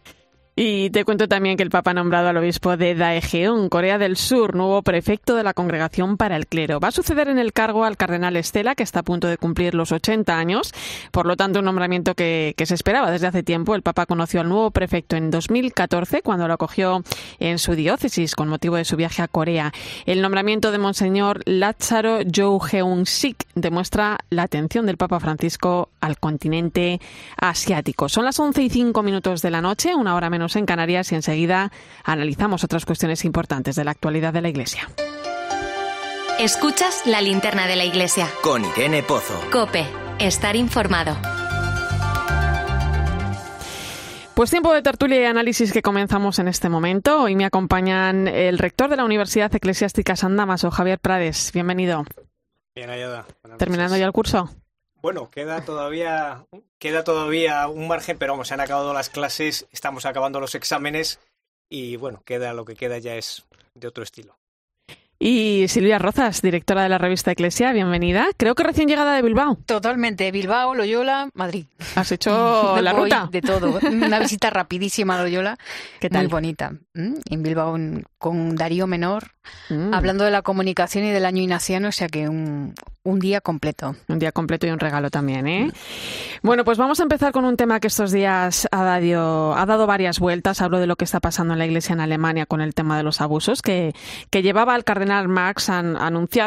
[0.57, 4.15] Y te cuento también que el Papa ha nombrado al obispo de Daejeon, Corea del
[4.15, 6.79] Sur, nuevo prefecto de la Congregación para el Clero.
[6.79, 9.75] Va a suceder en el cargo al cardenal Estela, que está a punto de cumplir
[9.75, 10.71] los 80 años.
[11.11, 13.75] Por lo tanto, un nombramiento que, que, se esperaba desde hace tiempo.
[13.75, 17.03] El Papa conoció al nuevo prefecto en 2014, cuando lo acogió
[17.39, 19.73] en su diócesis con motivo de su viaje a Corea.
[20.05, 26.17] El nombramiento de Monseñor Lázaro Jo Heung Sik demuestra la atención del Papa Francisco al
[26.17, 27.01] continente
[27.35, 28.07] asiático.
[28.07, 31.15] Son las 11 y 5 minutos de la noche, una hora menos en Canarias y
[31.15, 31.71] enseguida
[32.03, 34.87] analizamos otras cuestiones importantes de la actualidad de la Iglesia.
[36.39, 38.27] Escuchas la linterna de la Iglesia.
[38.43, 39.33] Con Irene Pozo.
[39.51, 39.87] Cope,
[40.19, 41.17] estar informado.
[44.35, 47.21] Pues tiempo de tertulia y análisis que comenzamos en este momento.
[47.21, 51.51] Hoy me acompañan el rector de la Universidad Eclesiástica San Damaso, Javier Prades.
[51.53, 52.03] Bienvenido.
[52.75, 53.25] Bien hallada.
[53.57, 54.49] ¿Terminando ya el curso?
[55.05, 56.47] Bueno, queda todavía,
[56.79, 61.19] queda todavía un margen, pero vamos, se han acabado las clases, estamos acabando los exámenes
[61.69, 63.45] y bueno, queda lo que queda ya es
[63.75, 64.35] de otro estilo.
[65.17, 68.27] Y Silvia Rozas, directora de la revista Eclesia, bienvenida.
[68.35, 69.57] Creo que recién llegada de Bilbao.
[69.65, 71.67] Totalmente, Bilbao, Loyola, Madrid.
[71.95, 73.29] ¿Has hecho la ruta?
[73.31, 73.79] De todo.
[73.81, 75.57] Una visita rapidísima a Loyola.
[76.01, 76.23] ¿Qué tal?
[76.23, 76.73] Muy bonita.
[76.93, 77.77] En Bilbao
[78.17, 79.31] con Darío Menor,
[79.69, 79.93] mm.
[79.93, 83.95] hablando de la comunicación y del año ignaciano, o sea que un, un día completo.
[84.07, 85.71] Un día completo y un regalo también, ¿eh?
[86.41, 89.87] Bueno, pues vamos a empezar con un tema que estos días ha dado, ha dado
[89.87, 90.61] varias vueltas.
[90.61, 93.03] Hablo de lo que está pasando en la Iglesia en Alemania con el tema de
[93.03, 93.93] los abusos, que,
[94.29, 95.83] que llevaba al cardenal Marx a,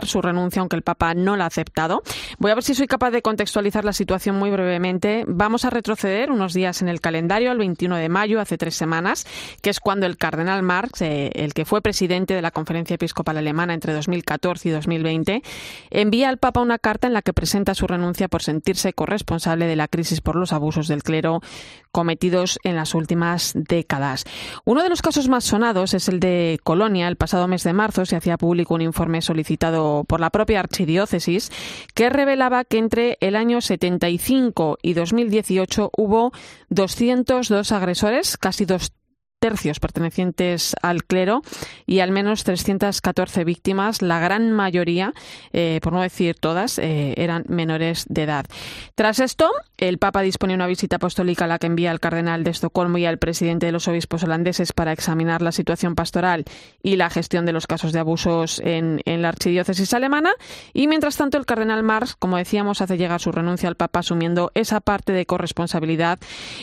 [0.04, 2.02] su renuncia, aunque el Papa no la ha aceptado.
[2.38, 5.24] Voy a ver si soy capaz de contextualizar la situación muy brevemente.
[5.26, 9.26] Vamos a retroceder unos días en el calendario, al 21 de mayo, hace tres semanas,
[9.62, 13.36] que es cuando el cardenal Marx, eh, el que fue presidente de la Conferencia Episcopal
[13.36, 15.42] Alemana entre 2014 y 2020,
[15.90, 19.76] envía al Papa una carta en la que presenta su renuncia por sentirse corresponsable de
[19.76, 21.40] la crisis por los abusos del clero
[21.98, 24.22] cometidos en las últimas décadas.
[24.64, 27.08] Uno de los casos más sonados es el de Colonia.
[27.08, 31.50] El pasado mes de marzo se hacía público un informe solicitado por la propia archidiócesis
[31.94, 36.30] que revelaba que entre el año 75 y 2018 hubo
[36.68, 38.92] 202 agresores, casi dos
[39.38, 41.42] tercios pertenecientes al clero
[41.86, 45.14] y al menos 314 víctimas, la gran mayoría,
[45.52, 48.46] eh, por no decir todas, eh, eran menores de edad.
[48.94, 52.50] Tras esto, el Papa dispone una visita apostólica a la que envía al cardenal de
[52.50, 56.44] Estocolmo y al presidente de los obispos holandeses para examinar la situación pastoral
[56.82, 60.32] y la gestión de los casos de abusos en, la archidiócesis alemana.
[60.72, 64.50] Y mientras tanto, el cardenal Marx, como decíamos, hace llegar su renuncia al Papa asumiendo
[64.54, 66.18] esa parte de corresponsabilidad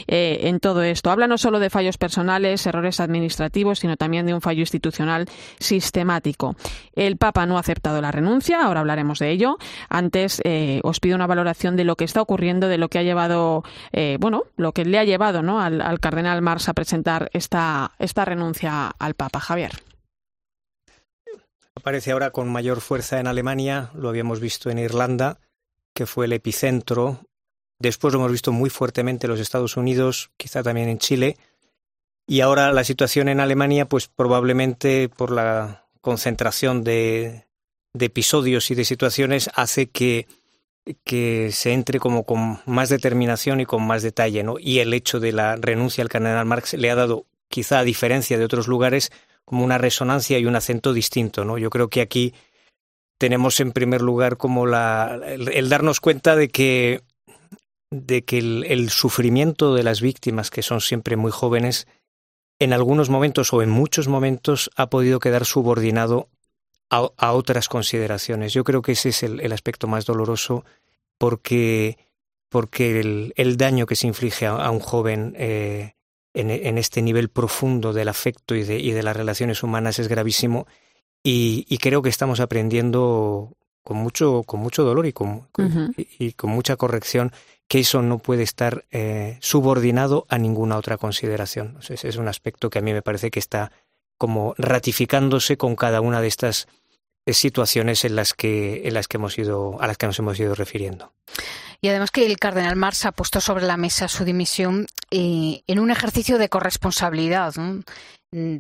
[0.08, 1.10] eh, en todo esto.
[1.10, 5.28] Habla no solo de fallos personales, errores administrativos, sino también de un fallo institucional
[5.60, 6.56] sistemático.
[6.94, 9.58] El Papa no ha aceptado la renuncia, ahora hablaremos de ello.
[9.90, 13.04] Antes eh, os pido una valoración de lo que está ocurriendo, de lo que ha
[13.04, 15.62] llevado, eh, bueno, lo que le ha llevado ¿no?
[15.62, 19.36] al, cardenal Mars a presentar esta, esta renuncia al Papa.
[19.40, 19.72] Javier.
[21.76, 25.40] Aparece ahora con mayor fuerza en Alemania, lo habíamos visto en Irlanda,
[25.94, 27.20] que fue el epicentro.
[27.80, 31.38] Después lo hemos visto muy fuertemente en los Estados Unidos, quizá también en Chile.
[32.28, 37.46] Y ahora la situación en Alemania, pues probablemente por la concentración de,
[37.94, 40.28] de episodios y de situaciones, hace que,
[41.04, 44.56] que se entre como con más determinación y con más detalle, ¿no?
[44.60, 48.38] Y el hecho de la renuncia al cardenal Marx le ha dado, quizá a diferencia
[48.38, 49.12] de otros lugares,
[49.46, 51.58] como una resonancia y un acento distinto, ¿no?
[51.58, 52.34] Yo creo que aquí
[53.18, 57.02] tenemos en primer lugar como la, el, darnos cuenta de que,
[57.92, 61.88] de que el, sufrimiento de las víctimas, que son siempre muy jóvenes,
[62.60, 66.30] en algunos momentos o en muchos momentos ha podido quedar subordinado
[66.90, 68.54] a, otras consideraciones.
[68.54, 70.64] Yo creo que ese es el, aspecto más doloroso
[71.18, 71.98] porque,
[72.50, 75.94] porque el, daño que se inflige a, un joven eh,
[76.34, 80.68] en, este nivel profundo del afecto y de, y de las relaciones humanas es gravísimo
[81.28, 85.48] y, creo que estamos aprendiendo con mucho, con mucho dolor y con,
[85.98, 87.32] y con mucha corrección
[87.68, 91.78] que eso no puede estar eh, subordinado a ninguna otra consideración.
[91.88, 93.72] Ese es un aspecto que a mí me parece que está
[94.18, 96.68] como ratificándose con cada una de estas
[97.26, 100.40] eh, situaciones en las que en las que hemos ido a las que nos hemos
[100.40, 101.12] ido refiriendo.
[101.82, 105.80] Y además que el cardenal Marx ha puesto sobre la mesa su dimisión eh, en
[105.80, 107.54] un ejercicio de corresponsabilidad.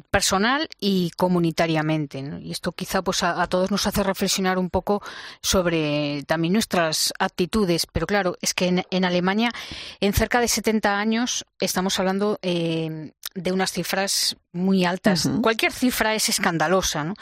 [0.09, 2.23] Personal y comunitariamente.
[2.41, 5.01] Y esto quizá pues a, todos nos hace reflexionar un poco
[5.41, 7.85] sobre también nuestras actitudes.
[7.91, 9.51] Pero claro, es que en, Alemania
[9.99, 15.29] en cerca de 70 años estamos hablando eh, de unas cifras muy altas.
[15.41, 17.15] Cualquier cifra es escandalosa, ¿no?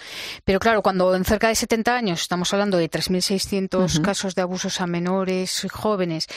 [0.44, 4.80] Pero claro, cuando en cerca de 70 años estamos hablando de 3.600 casos de abusos
[4.80, 6.28] a menores jóvenes,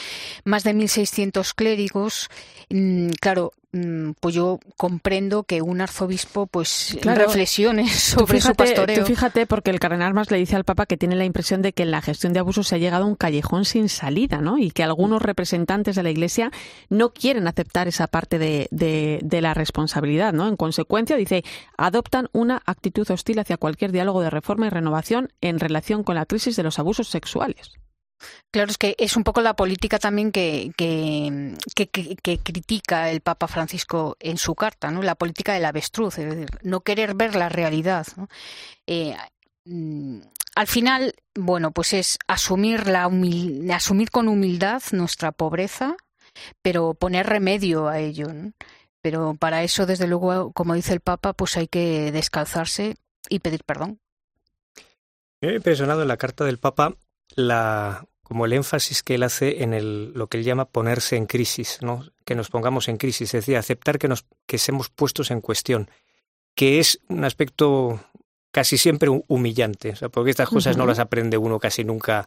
[0.44, 2.30] más de 1.600 clérigos,
[2.70, 3.65] mm, claro, Mm,
[4.20, 9.00] pues yo comprendo que un arzobispo pues reflexione sobre su pastoreo.
[9.00, 11.72] Tú fíjate, porque el cardenal más le dice al Papa que tiene la impresión de
[11.72, 14.58] que en la gestión de abusos se ha llegado a un callejón sin salida, ¿no?
[14.58, 16.50] Y que algunos representantes de la Iglesia
[16.88, 20.48] no quieren aceptar esa parte de, de la responsabilidad, ¿no?
[20.48, 21.44] En consecuencia, dice,
[21.76, 26.26] adoptan una actitud hostil hacia cualquier diálogo de reforma y renovación en relación con la
[26.26, 27.72] crisis de los abusos sexuales.
[28.50, 34.16] Claro, es que es un poco la política también que, que, critica el Papa Francisco
[34.20, 35.02] en su carta, ¿no?
[35.02, 38.06] La política del avestruz, es decir, no querer ver la realidad.
[38.86, 39.16] Eh,
[39.64, 40.20] mm,
[40.54, 43.10] al final, bueno, pues es asumir, la
[43.74, 45.96] asumir con humildad nuestra pobreza,
[46.62, 48.28] pero poner remedio a ello.
[49.02, 52.96] Pero para eso, desde luego, como dice el Papa, pues hay que descalzarse
[53.28, 54.00] y pedir perdón.
[55.42, 56.96] he impresionado en la carta del Papa
[57.36, 61.26] la como el énfasis que él hace en el, lo que él llama ponerse en
[61.26, 62.04] crisis, ¿no?
[62.24, 65.88] que nos pongamos en crisis, es decir, aceptar que nos que seamos puestos en cuestión,
[66.56, 68.00] que es un aspecto
[68.50, 72.26] casi siempre humillante, o sea, porque estas cosas no las aprende uno casi nunca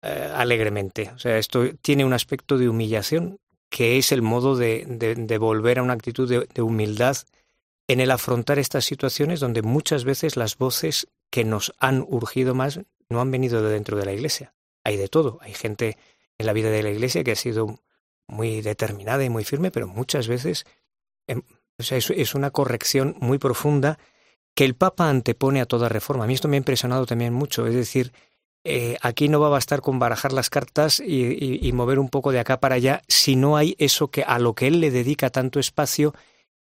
[0.00, 1.10] eh, alegremente.
[1.14, 3.38] O sea, esto tiene un aspecto de humillación
[3.68, 7.16] que es el modo de, de, volver a una actitud de humildad
[7.86, 12.80] en el afrontar estas situaciones donde muchas veces las voces que nos han urgido más
[13.08, 14.54] no han venido de dentro de la Iglesia.
[14.84, 15.38] Hay de todo.
[15.42, 15.98] Hay gente
[16.38, 17.80] en la vida de la Iglesia que ha sido
[18.26, 20.64] muy determinada y muy firme, pero muchas veces
[21.26, 21.42] em,
[21.78, 23.98] o sea, es, una corrección muy profunda
[24.54, 26.24] que el Papa antepone a toda reforma.
[26.24, 27.66] A mí esto me ha impresionado también mucho.
[27.66, 28.12] Es decir,
[28.62, 32.30] eh, aquí no va a bastar con barajar las cartas y, y, mover un poco
[32.32, 35.30] de acá para allá si no hay eso que a lo que él le dedica
[35.30, 36.14] tanto espacio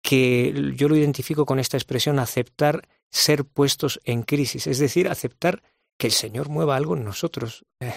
[0.03, 5.63] que yo lo identifico con esta expresión aceptar ser puestos en crisis, es decir, aceptar
[5.99, 7.65] que el Señor mueva algo en nosotros.
[7.81, 7.93] Eh,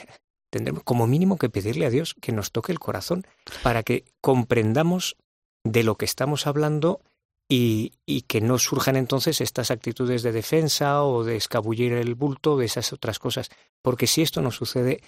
[0.50, 3.26] tendremos como mínimo que pedirle a Dios que nos toque el corazón
[3.64, 5.16] para que comprendamos
[5.64, 7.02] de lo que estamos hablando
[7.50, 12.58] y, y, que no surjan entonces estas actitudes de defensa o de escabullir el bulto,
[12.58, 13.50] de esas otras cosas.
[13.82, 15.02] Porque si esto no sucede,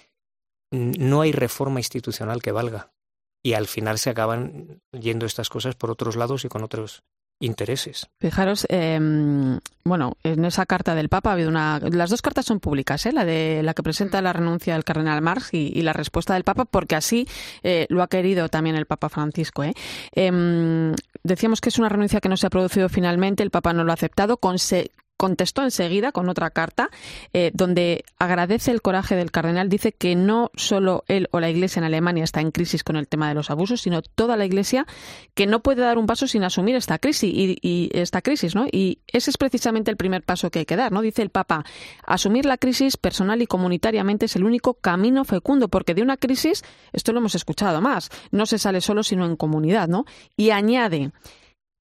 [0.72, 2.92] no hay reforma institucional que valga.
[3.44, 7.04] Y al final se acaban yendo estas cosas por otros lados y con otros
[7.42, 8.08] intereses.
[8.20, 11.80] Fijaros, em, bueno, en esa carta del Papa ha habido una.
[11.80, 13.12] Las dos cartas son públicas, ¿eh?
[13.12, 16.64] la de la que presenta la renuncia del cardenal Marx y, la respuesta del Papa,
[16.64, 17.26] porque así
[17.62, 19.64] eh, lo ha querido también el Papa Francisco.
[19.64, 19.74] ¿eh?
[20.12, 23.84] Em, decíamos que es una renuncia que no se ha producido finalmente, el Papa no
[23.84, 24.36] lo ha aceptado.
[24.36, 24.58] Con
[25.22, 26.90] contestó enseguida con otra carta
[27.32, 29.68] eh, donde agradece el coraje del cardenal.
[29.68, 33.06] Dice que no solo él o la Iglesia en Alemania está en crisis con el
[33.06, 34.84] tema de los abusos, sino toda la Iglesia
[35.34, 38.66] que no puede dar un paso sin asumir esta crisis y, esta crisis, ¿no?
[38.72, 41.02] Y ese es precisamente el primer paso que hay que dar, ¿no?
[41.02, 41.64] Dice el Papa,
[42.04, 46.64] asumir la crisis personal y comunitariamente es el único camino fecundo, porque de una crisis,
[46.92, 50.04] esto lo hemos escuchado más, no se sale solo sino en comunidad, ¿no?
[50.36, 51.12] Y añade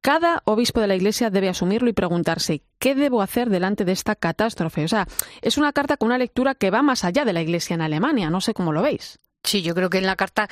[0.01, 4.15] cada obispo de la Iglesia debe asumirlo y preguntarse qué debo hacer delante de esta
[4.15, 4.83] catástrofe.
[4.83, 5.07] O sea,
[5.41, 8.29] es una carta con una lectura que va más allá de la Iglesia en Alemania.
[8.29, 9.19] No sé cómo lo veis.
[9.43, 10.49] Sí, yo creo que en la carta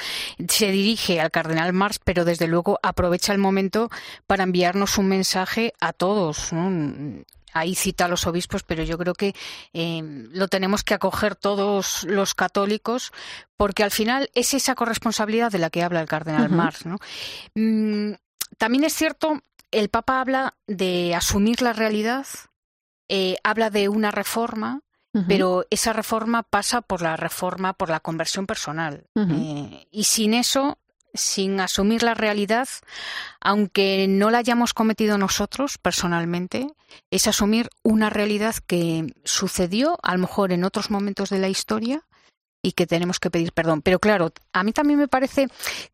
[0.48, 3.90] se dirige al cardenal Marx, pero desde luego aprovecha el momento
[4.26, 6.52] para enviarnos un mensaje a todos.
[7.54, 9.36] Ahí cita a los obispos, pero yo creo que
[9.74, 13.12] eh, lo tenemos que acoger todos los católicos,
[13.58, 16.86] porque al final es esa corresponsabilidad de la que habla el cardenal Marx.
[16.86, 16.98] ¿no?
[17.56, 18.14] Mm,
[18.60, 19.42] también es cierto,
[19.72, 22.28] el Papa habla de asumir la realidad,
[23.08, 24.82] eh, habla de una reforma,
[25.28, 29.08] pero esa reforma pasa por la reforma, por la conversión personal.
[29.16, 30.78] Eh, y sin eso,
[31.14, 32.68] sin asumir la realidad,
[33.42, 36.68] aunque no la hayamos cometido nosotros personalmente,
[37.10, 42.06] es asumir una realidad que sucedió a lo mejor en otros momentos de la historia
[42.62, 43.82] y que tenemos que pedir perdón.
[43.82, 45.48] Pero claro, a mí también me parece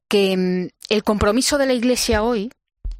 [0.07, 2.51] que mm, el compromiso de la Iglesia hoy,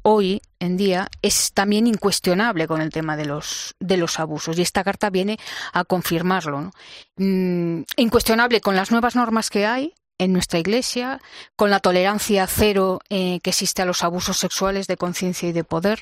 [0.02, 4.58] hoy en día, es también incuestionable con el tema de los, de los abusos.
[4.58, 5.38] Y esta carta viene
[5.72, 6.70] a confirmarlo.
[7.16, 11.20] Mm, incuestionable con las nuevas normas que hay, en nuestra Iglesia,
[11.56, 15.64] con la tolerancia cero eh, que existe a los abusos sexuales de conciencia y de
[15.64, 16.00] poder.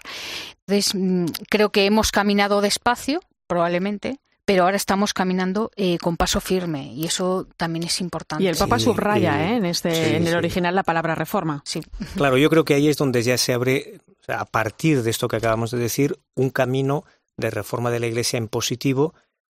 [0.67, 6.41] Entonces, mm, creo que hemos caminado despacio, probablemente, pero ahora estamos caminando eh, con paso
[6.41, 8.45] firme y eso también es importante.
[8.45, 9.57] Y el Papa subraya ¿eh?
[9.57, 11.63] en, este, en el original la palabra reforma.
[11.65, 11.83] Sí.
[12.17, 15.37] Claro, yo creo que ahí es donde ya se abre, a partir de esto que
[15.37, 17.05] acabamos de decir, un camino
[17.37, 19.15] de reforma de la Iglesia en positivo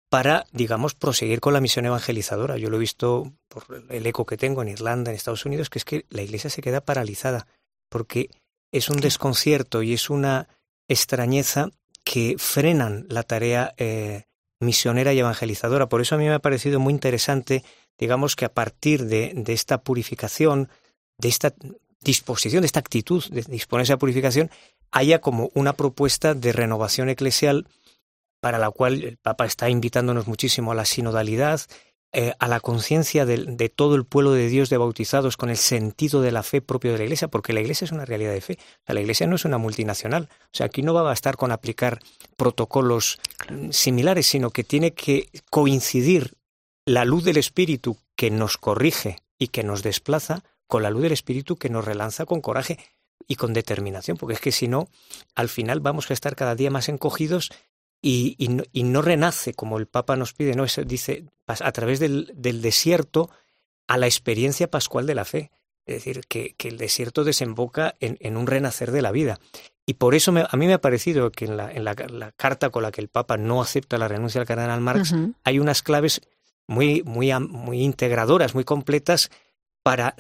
[0.09, 2.57] para, digamos, proseguir con la misión evangelizadora.
[2.57, 5.79] Yo lo he visto por el eco que tengo en Irlanda, en Estados Unidos, que
[5.79, 7.47] es que la Iglesia se queda paralizada,
[7.91, 8.31] porque
[8.73, 10.49] es un desconcierto y es una
[10.89, 11.71] extrañeza
[12.05, 14.25] que frenan la tarea eh,
[14.61, 15.89] misionera y evangelizadora.
[15.89, 17.65] Por eso a mí me ha parecido muy interesante,
[17.99, 20.69] digamos, que a partir de, de esta purificación,
[21.19, 21.55] de esta
[22.01, 24.51] disposición, de esta actitud de disponerse a purificación,
[24.91, 27.67] haya como una propuesta de renovación eclesial
[28.41, 31.61] para la cual el Papa está invitándonos muchísimo a la sinodalidad,
[32.13, 36.23] eh, a la conciencia de, todo el pueblo de Dios de bautizados con el sentido
[36.23, 38.59] de la fe propio de la Iglesia, porque la Iglesia es una realidad de fe.
[38.87, 40.31] la Iglesia no es una multinacional.
[40.45, 42.01] O sea, aquí no va a bastar con aplicar
[42.39, 46.39] protocolos mm, similares, sino que tiene que coincidir
[46.87, 51.13] la luz del Espíritu que nos corrige y que nos desplaza con la luz del
[51.13, 52.79] Espíritu que nos relanza con coraje
[53.27, 54.89] y con determinación, porque es que si no,
[55.35, 57.51] al final vamos a estar cada día más encogidos
[58.01, 62.63] y, y, no, renace como el Papa nos pide, no dice a través del, del,
[62.63, 63.31] desierto
[63.89, 65.51] a la experiencia pascual de la fe,
[65.85, 69.41] es decir, que, que el desierto desemboca en, en, un renacer de la vida.
[69.87, 72.83] Y por eso a mí me ha parecido que en, la, en la, carta con
[72.83, 76.21] la que el Papa no acepta la renuncia al cardenal Marx hay unas claves
[76.67, 79.31] muy, muy, muy integradoras, muy completas
[79.83, 80.15] para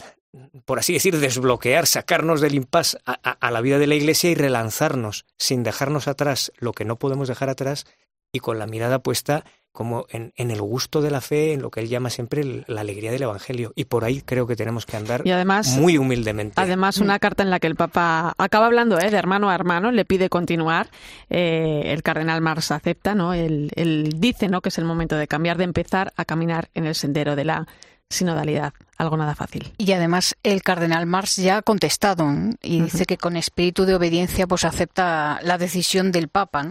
[0.64, 5.24] por así decir, desbloquear, sacarnos del impasse a, la vida de la Iglesia y relanzarnos
[5.38, 7.86] sin dejarnos atrás lo que no podemos dejar atrás
[8.32, 11.78] y con la mirada puesta como en, el gusto de la fe, en lo que
[11.80, 13.72] él llama siempre la alegría del Evangelio.
[13.76, 16.60] Y por ahí creo que tenemos que andar y además, muy humildemente.
[16.60, 19.08] Además, una carta en la que el Papa acaba hablando ¿eh?
[19.08, 20.88] de hermano a hermano, le pide continuar.
[21.30, 23.34] Eh, el cardenal Marx acepta, ¿no?
[23.34, 24.62] Él, él dice ¿no?
[24.62, 27.68] que es el momento de cambiar, de empezar a caminar en el sendero de la
[28.10, 29.72] sinodalidad, algo nada fácil.
[29.78, 32.28] Y además el cardenal Marx ya ha contestado
[32.62, 36.66] y dice que con espíritu de obediencia pues acepta la decisión del Papa.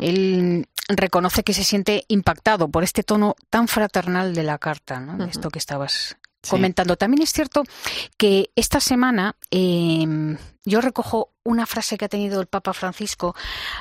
[0.00, 5.22] Él reconoce que se siente impactado por este tono tan fraternal de la carta, ¿no?
[5.24, 6.16] esto que estabas
[6.48, 6.96] comentando.
[6.96, 7.64] También es cierto
[8.16, 13.34] que esta semana em, yo recojo una frase que ha tenido el Papa Francisco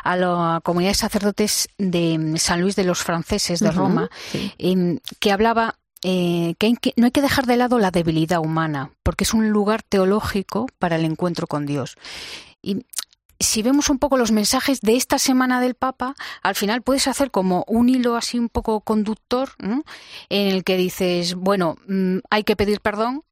[0.03, 4.09] a la comunidad de sacerdotes de San Luis de los Franceses de Roma,
[4.57, 5.77] em, que hablaba
[6.09, 9.83] eh, que, no hay que dejar de lado la debilidad humana, porque es un lugar
[9.83, 11.97] teológico para el encuentro con Dios.
[12.61, 12.85] Y
[13.41, 17.29] si vemos un poco los mensajes de esta semana del Papa, al final puedes hacer
[17.29, 19.83] como un hilo así un poco conductor, en
[20.29, 23.23] el que dices, bueno, mm, hay que pedir perdón,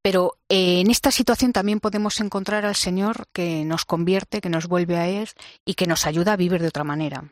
[0.00, 4.96] pero en esta situación también podemos encontrar al Señor que nos convierte, que nos vuelve
[4.98, 5.28] a Él
[5.64, 7.24] y que nos ayuda a vivir de otra manera.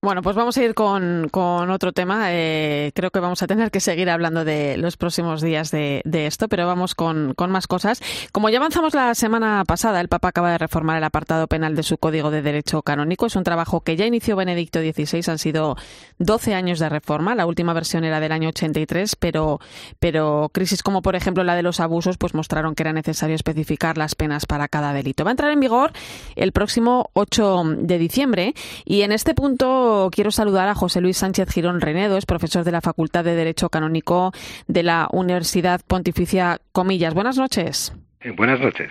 [0.00, 2.28] Bueno, pues vamos a ir con, con otro tema.
[2.30, 6.28] Eh, creo que vamos a tener que seguir hablando de los próximos días de, de
[6.28, 8.00] esto, pero vamos con, con, más cosas.
[8.30, 11.82] Como ya avanzamos la semana pasada, el Papa acaba de reformar el apartado penal de
[11.82, 13.26] su Código de Derecho Canónico.
[13.26, 15.32] Es un trabajo que ya inició Benedicto XVI.
[15.32, 15.76] Han sido
[16.18, 17.34] 12 años de reforma.
[17.34, 19.58] La última versión era del año 83, pero,
[19.98, 23.98] pero crisis como por ejemplo la de los abusos, pues mostraron que era necesario especificar
[23.98, 25.24] las penas para cada delito.
[25.24, 25.90] Va a entrar en vigor
[26.36, 31.50] el próximo 8 de diciembre y en este punto quiero saludar a José Luis Sánchez
[31.50, 34.32] Girón Renedo, es profesor de la Facultad de Derecho Canónico
[34.66, 37.14] de la Universidad Pontificia Comillas.
[37.14, 37.92] Buenas noches.
[38.20, 38.90] Eh, buenas noches.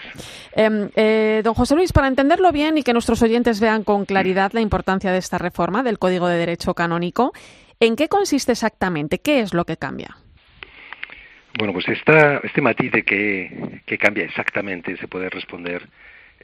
[0.53, 4.53] Em, eh, don José Luis, para entenderlo bien y que nuestros oyentes vean con claridad
[4.53, 7.33] la importancia de esta reforma del Código de Derecho Canónico,
[7.79, 9.19] ¿en qué consiste exactamente?
[9.19, 10.17] ¿Qué es lo que cambia?
[11.57, 15.87] Bueno, pues esta, este matiz de que cambia exactamente se puede responder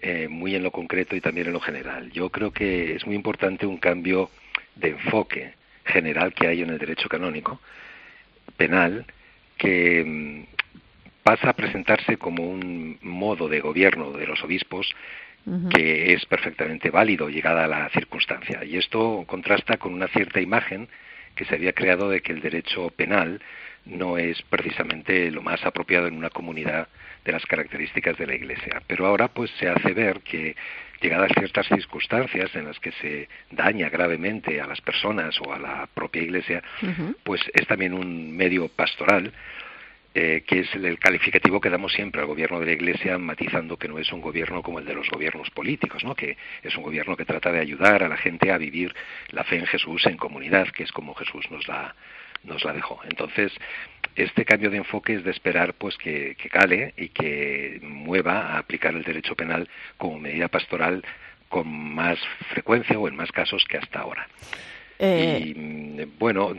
[0.05, 2.11] eh, muy en lo concreto y también en lo general.
[2.11, 4.29] Yo creo que es muy importante un cambio
[4.75, 5.53] de enfoque
[5.85, 7.59] general que hay en el derecho canónico
[8.57, 9.05] penal
[9.57, 10.43] que mm,
[11.23, 14.93] pasa a presentarse como un modo de gobierno de los obispos
[15.71, 18.63] que es perfectamente válido llegada a la circunstancia.
[18.63, 20.87] Y esto contrasta con una cierta imagen
[21.35, 23.41] que se había creado de que el derecho penal
[23.85, 26.87] no es precisamente lo más apropiado en una comunidad
[27.25, 28.81] de las características de la Iglesia.
[28.87, 30.55] Pero ahora pues se hace ver que
[31.03, 35.87] llegadas ciertas circunstancias en las que se daña gravemente a las personas o a la
[35.93, 36.63] propia Iglesia,
[37.23, 39.31] pues es también un medio pastoral
[40.15, 43.87] eh, que es el calificativo que damos siempre al gobierno de la Iglesia, matizando que
[43.87, 46.13] no es un gobierno como el de los gobiernos políticos, ¿no?
[46.13, 48.93] que es un gobierno que trata de ayudar a la gente a vivir
[49.31, 51.95] la fe en Jesús en comunidad, que es como Jesús nos la,
[52.43, 53.01] nos la dejó.
[53.09, 53.51] Entonces,
[54.15, 58.93] este cambio de enfoque es de esperar pues que, cale y que mueva a aplicar
[58.93, 61.03] el derecho penal como medida pastoral
[61.49, 64.27] con más frecuencia o en más casos que hasta ahora.
[64.99, 66.53] Y mm, bueno,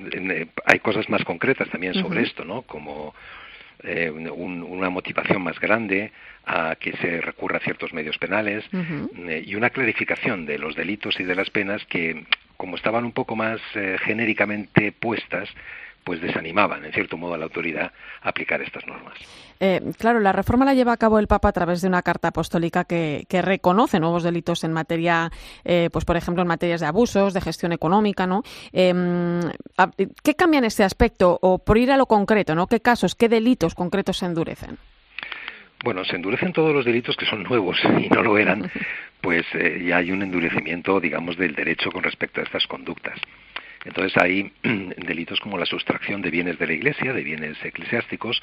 [0.67, 2.63] hay cosas más concretas también sobre esto, ¿no?
[2.63, 3.15] Como
[3.83, 6.11] eh, una motivación más grande
[6.47, 11.19] a que se recurra a ciertos medios penales eh, y una clarificación de los delitos
[11.21, 12.25] y de las penas que,
[12.57, 15.51] como estaban un poco más eh, genéricamente puestas,
[16.05, 17.93] pues desanimaban, en cierto modo, a la autoridad
[18.23, 19.15] a aplicar estas normas.
[19.59, 22.29] Eh, claro, la reforma la lleva a cabo el Papa a través de una carta
[22.29, 25.31] apostólica que, reconoce nuevos delitos en materia,
[25.65, 28.43] eh, pues por ejemplo, en materias de abusos, de gestión económica, ¿no?
[28.73, 29.41] Em,
[30.23, 31.39] ¿Qué cambia en este aspecto?
[31.43, 32.67] O por ir a lo concreto, ¿no?
[32.67, 34.79] ¿Qué casos, qué delitos concretos se endurecen?
[35.85, 38.71] Bueno, se endurecen todos los delitos que son nuevos y no lo eran,
[39.21, 43.21] pues eh, ya hay un endurecimiento, digamos, del derecho con respecto a estas conductas.
[43.85, 48.43] Entonces hay delitos como la sustracción de bienes de la Iglesia, de bienes eclesiásticos,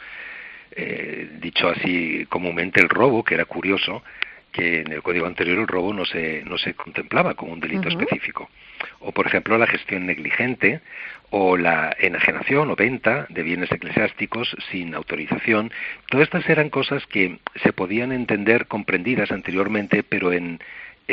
[0.73, 4.03] eh, dicho así comúnmente el robo, que era curioso,
[4.51, 7.87] que en el código anterior el robo no se, no se contemplaba como un delito
[7.87, 8.49] específico.
[8.99, 10.81] O, por ejemplo, la gestión negligente
[11.29, 15.71] o la enajenación o venta de bienes eclesiásticos sin autorización.
[16.09, 20.59] Todas estas eran cosas que se podían entender comprendidas anteriormente, pero en,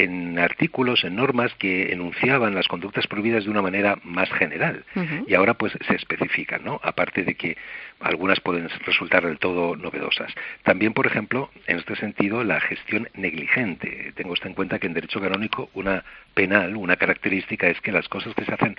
[0.04, 4.84] en artículos, en normas que enunciaban las conductas prohibidas de una manera más general.
[5.26, 6.80] Y ahora pues se especifican, ¿no?
[6.84, 7.56] Aparte de que
[8.00, 10.32] algunas pueden resultar del todo novedosas.
[10.62, 14.12] También, por ejemplo, en este sentido, la gestión negligente.
[14.14, 18.08] Tengo esto en cuenta que en derecho canónico una penal, una característica es que las
[18.08, 18.76] cosas que se hacen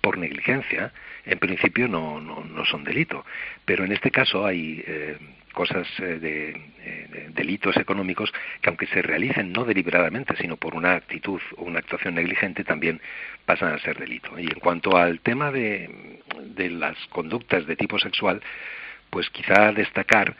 [0.00, 0.92] por negligencia,
[1.26, 3.24] en principio no, no, no son delito.
[3.64, 5.18] Pero en este caso hay eh,
[5.54, 8.30] cosas eh, eh, de, delitos económicos
[8.60, 13.00] que aunque se realicen no deliberadamente, sino por una actitud o una actuación negligente, también
[13.46, 14.38] pasan a ser delito.
[14.38, 16.20] Y en cuanto al tema de,
[16.54, 18.42] de las conductas de tipo sexual,
[19.08, 20.36] pues quizá destacar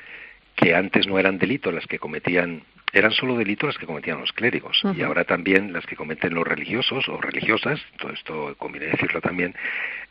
[0.56, 2.62] que antes no eran delitos las que cometían
[2.92, 6.46] eran solo delitos las que cometían los clérigos y ahora también las que cometen los
[6.46, 9.52] religiosos o religiosas, todo esto conviene decirlo también,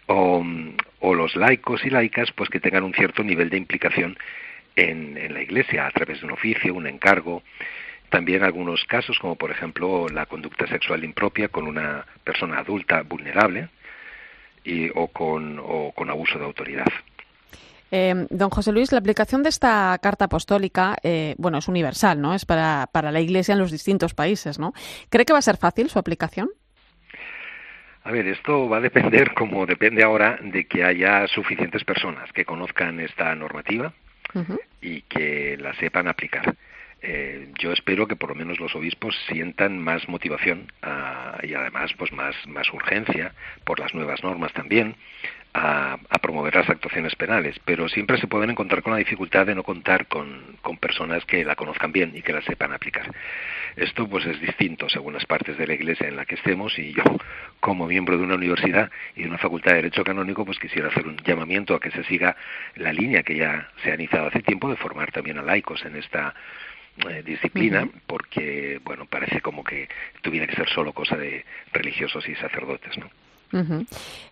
[0.07, 0.45] o,
[0.99, 4.17] o los laicos y laicas, pues que tengan un cierto nivel de implicación
[4.75, 7.43] en, en la Iglesia a través de un oficio, un encargo,
[8.09, 13.69] también algunos casos como por ejemplo la conducta sexual impropia con una persona adulta vulnerable
[14.63, 16.85] y, o, con, o con abuso de autoridad.
[17.91, 22.33] Eh, don José Luis, la aplicación de esta carta apostólica, eh, bueno, es universal, ¿no?
[22.33, 24.73] Es para, para la Iglesia en los distintos países, ¿no?
[25.09, 26.49] ¿Cree que va a ser fácil su aplicación?
[28.03, 32.45] A ver, esto va a depender, como depende ahora, de que haya suficientes personas que
[32.45, 33.93] conozcan esta normativa
[34.81, 36.55] y que la sepan aplicar.
[37.01, 41.91] Eh, yo espero que por lo menos los obispos sientan más motivación ah, y además
[41.97, 43.33] pues más, más urgencia
[43.65, 44.95] por las nuevas normas también
[45.53, 49.63] a, promover las actuaciones penales, pero siempre se pueden encontrar con la dificultad de no
[49.63, 53.11] contar con, con, personas que la conozcan bien y que la sepan aplicar.
[53.75, 56.93] Esto pues es distinto según las partes de la Iglesia en la que estemos y
[56.93, 57.03] yo
[57.59, 61.05] como miembro de una universidad y de una facultad de Derecho Canónico pues quisiera hacer
[61.05, 62.35] un llamamiento a que se siga
[62.75, 65.97] la línea que ya se ha iniciado hace tiempo de formar también a laicos en
[65.97, 66.33] esta
[67.09, 69.89] eh, disciplina porque bueno parece como que
[70.21, 73.09] tuviera que ser solo cosa de religiosos y sacerdotes, ¿no?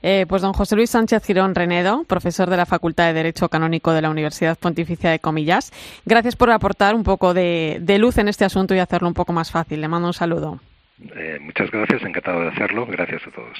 [0.01, 3.93] Eh, pues don José Luis Sánchez Girón Renedo, profesor de la Facultad de Derecho Canónico
[3.93, 5.71] de la Universidad Pontificia de Comillas,
[6.05, 9.51] gracias por aportar un poco de, luz en este asunto y hacerlo un poco más
[9.51, 9.81] fácil.
[9.81, 10.59] Le mando un saludo.
[11.15, 12.85] Eh, muchas gracias, encantado de hacerlo.
[12.87, 13.57] Gracias a todos.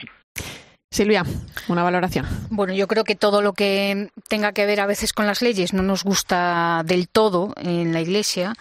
[0.94, 1.24] Silvia,
[1.70, 2.26] una valoración.
[2.50, 5.74] Bueno, yo creo que todo lo que tenga que ver a veces con las leyes
[5.74, 8.56] no nos gusta del todo en la Iglesia,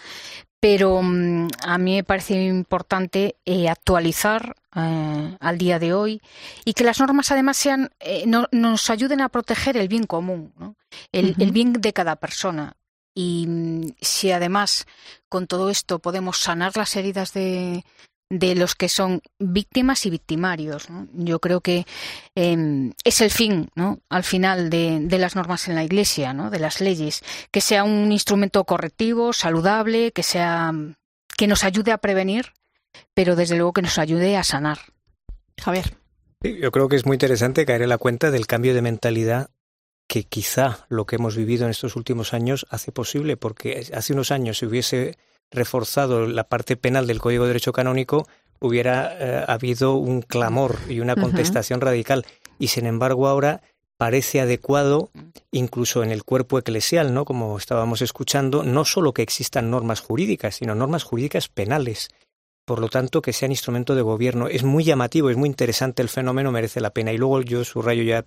[0.61, 6.20] pero mm, a mí me parece importante eh, actualizar eh, al día de hoy
[6.64, 10.76] y que las normas además sean eh, nos ayuden a proteger el bien común,
[11.12, 12.76] el, bien de cada persona.
[13.14, 14.86] Y mm, si además
[15.28, 17.84] con todo esto podemos sanar las heridas de,
[18.31, 20.87] de los que son víctimas y victimarios.
[21.12, 21.85] Yo creo que
[22.37, 23.99] em, es el fin, ¿no?
[24.09, 26.49] al final, de, de, las normas en la Iglesia, ¿no?
[26.49, 30.72] de las leyes, que sea un instrumento correctivo, saludable, que sea
[31.37, 32.53] que nos ayude a prevenir,
[33.14, 34.78] pero desde luego que nos ayude a sanar.
[35.59, 35.97] Javier.
[36.43, 39.51] yo creo que es muy interesante caer en la cuenta del cambio de mentalidad
[40.07, 44.31] que quizá lo que hemos vivido en estos últimos años hace posible, porque hace unos
[44.33, 45.16] años si hubiese
[45.51, 48.26] reforzado la parte penal del Código de Derecho Canónico,
[48.61, 52.26] hubiera eh, habido un clamor y una contestación radical.
[52.59, 53.62] Y sin embargo ahora
[53.96, 55.11] parece adecuado,
[55.51, 57.24] incluso en el cuerpo eclesial, ¿no?
[57.24, 62.09] Como estábamos escuchando, no solo que existan normas jurídicas, sino normas jurídicas penales.
[62.64, 64.48] Por lo tanto, que sean instrumento de gobierno.
[64.48, 67.12] Es muy llamativo, es muy interesante el fenómeno, merece la pena.
[67.12, 68.24] Y luego yo subrayo ya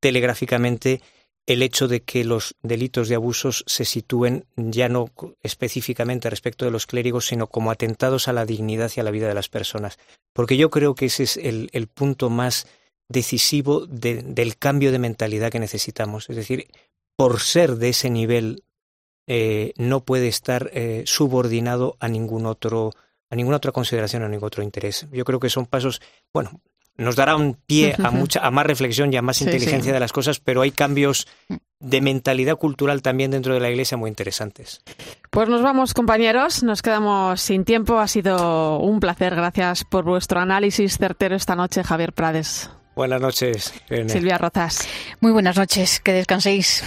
[0.00, 1.02] telegráficamente
[1.50, 5.10] el hecho de que los delitos de abusos se sitúen ya no
[5.42, 9.26] específicamente respecto de los clérigos, sino como atentados a la dignidad y a la vida
[9.26, 9.98] de las personas.
[10.32, 12.68] Porque yo creo que ese es el, punto más
[13.08, 16.30] decisivo del cambio de mentalidad que necesitamos.
[16.30, 16.68] Es decir,
[17.16, 18.62] por ser de ese nivel,
[19.26, 22.92] eh, no puede estar eh, subordinado a ningún otro,
[23.28, 25.08] a ninguna otra consideración, a ningún otro interés.
[25.10, 26.00] Yo creo que son pasos,
[26.32, 26.60] bueno,
[27.00, 30.12] nos dará un pie a mucha, a más reflexión y a más inteligencia de las
[30.12, 31.26] cosas, pero hay cambios
[31.80, 34.82] de mentalidad cultural también dentro de la Iglesia muy interesantes.
[35.30, 36.62] Pues nos vamos, compañeros.
[36.62, 37.98] Nos quedamos sin tiempo.
[37.98, 39.34] Ha sido un placer.
[39.34, 42.70] Gracias por vuestro análisis certero esta noche, Javier Prades.
[42.94, 43.72] Buenas noches.
[44.08, 44.86] Silvia Rozas.
[45.20, 46.00] Muy buenas noches.
[46.00, 46.84] Que descanséis.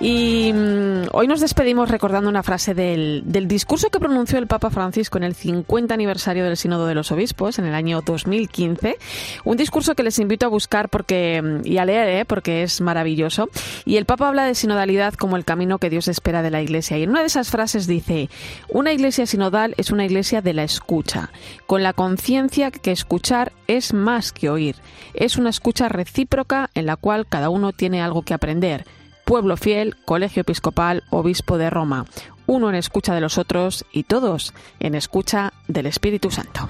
[0.00, 4.70] Y mm, hoy nos despedimos recordando una frase del, del, discurso que pronunció el Papa
[4.70, 8.96] Francisco en el 50 aniversario del Sínodo de los Obispos en el año 2015.
[9.42, 12.24] Un discurso que les invito a buscar porque, mm, y a leer ¿eh?
[12.24, 13.48] porque es maravilloso.
[13.84, 16.96] Y el Papa habla de sinodalidad como el camino que Dios espera de la Iglesia.
[16.96, 18.30] Y en una de esas frases dice,
[18.68, 21.30] una Iglesia sinodal es una Iglesia de la escucha,
[21.66, 24.76] con la conciencia que escuchar es más que oír.
[25.14, 28.84] Es una escucha recíproca en la cual cada uno tiene algo que aprender
[29.28, 32.06] pueblo fiel, colegio episcopal, obispo de Roma,
[32.46, 36.66] uno en escucha de los otros y todos en escucha del Espíritu Santo.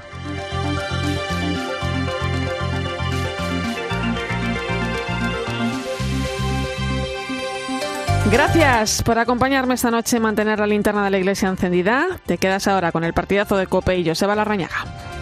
[8.33, 12.09] Gracias por acompañarme esta noche mantener la linterna de la iglesia encendida.
[12.27, 15.18] Te quedas ahora con el partidazo de Cope y Joseba Larrañaga.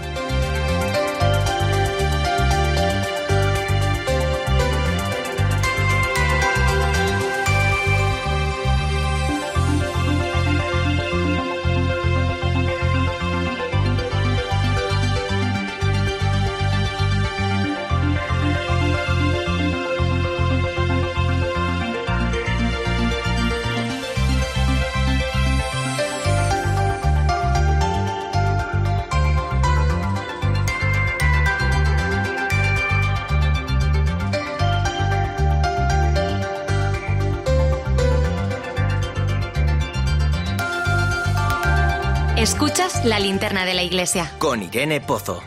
[42.46, 44.30] Escuchas la linterna de la iglesia.
[44.38, 45.42] Con Irene Pozo.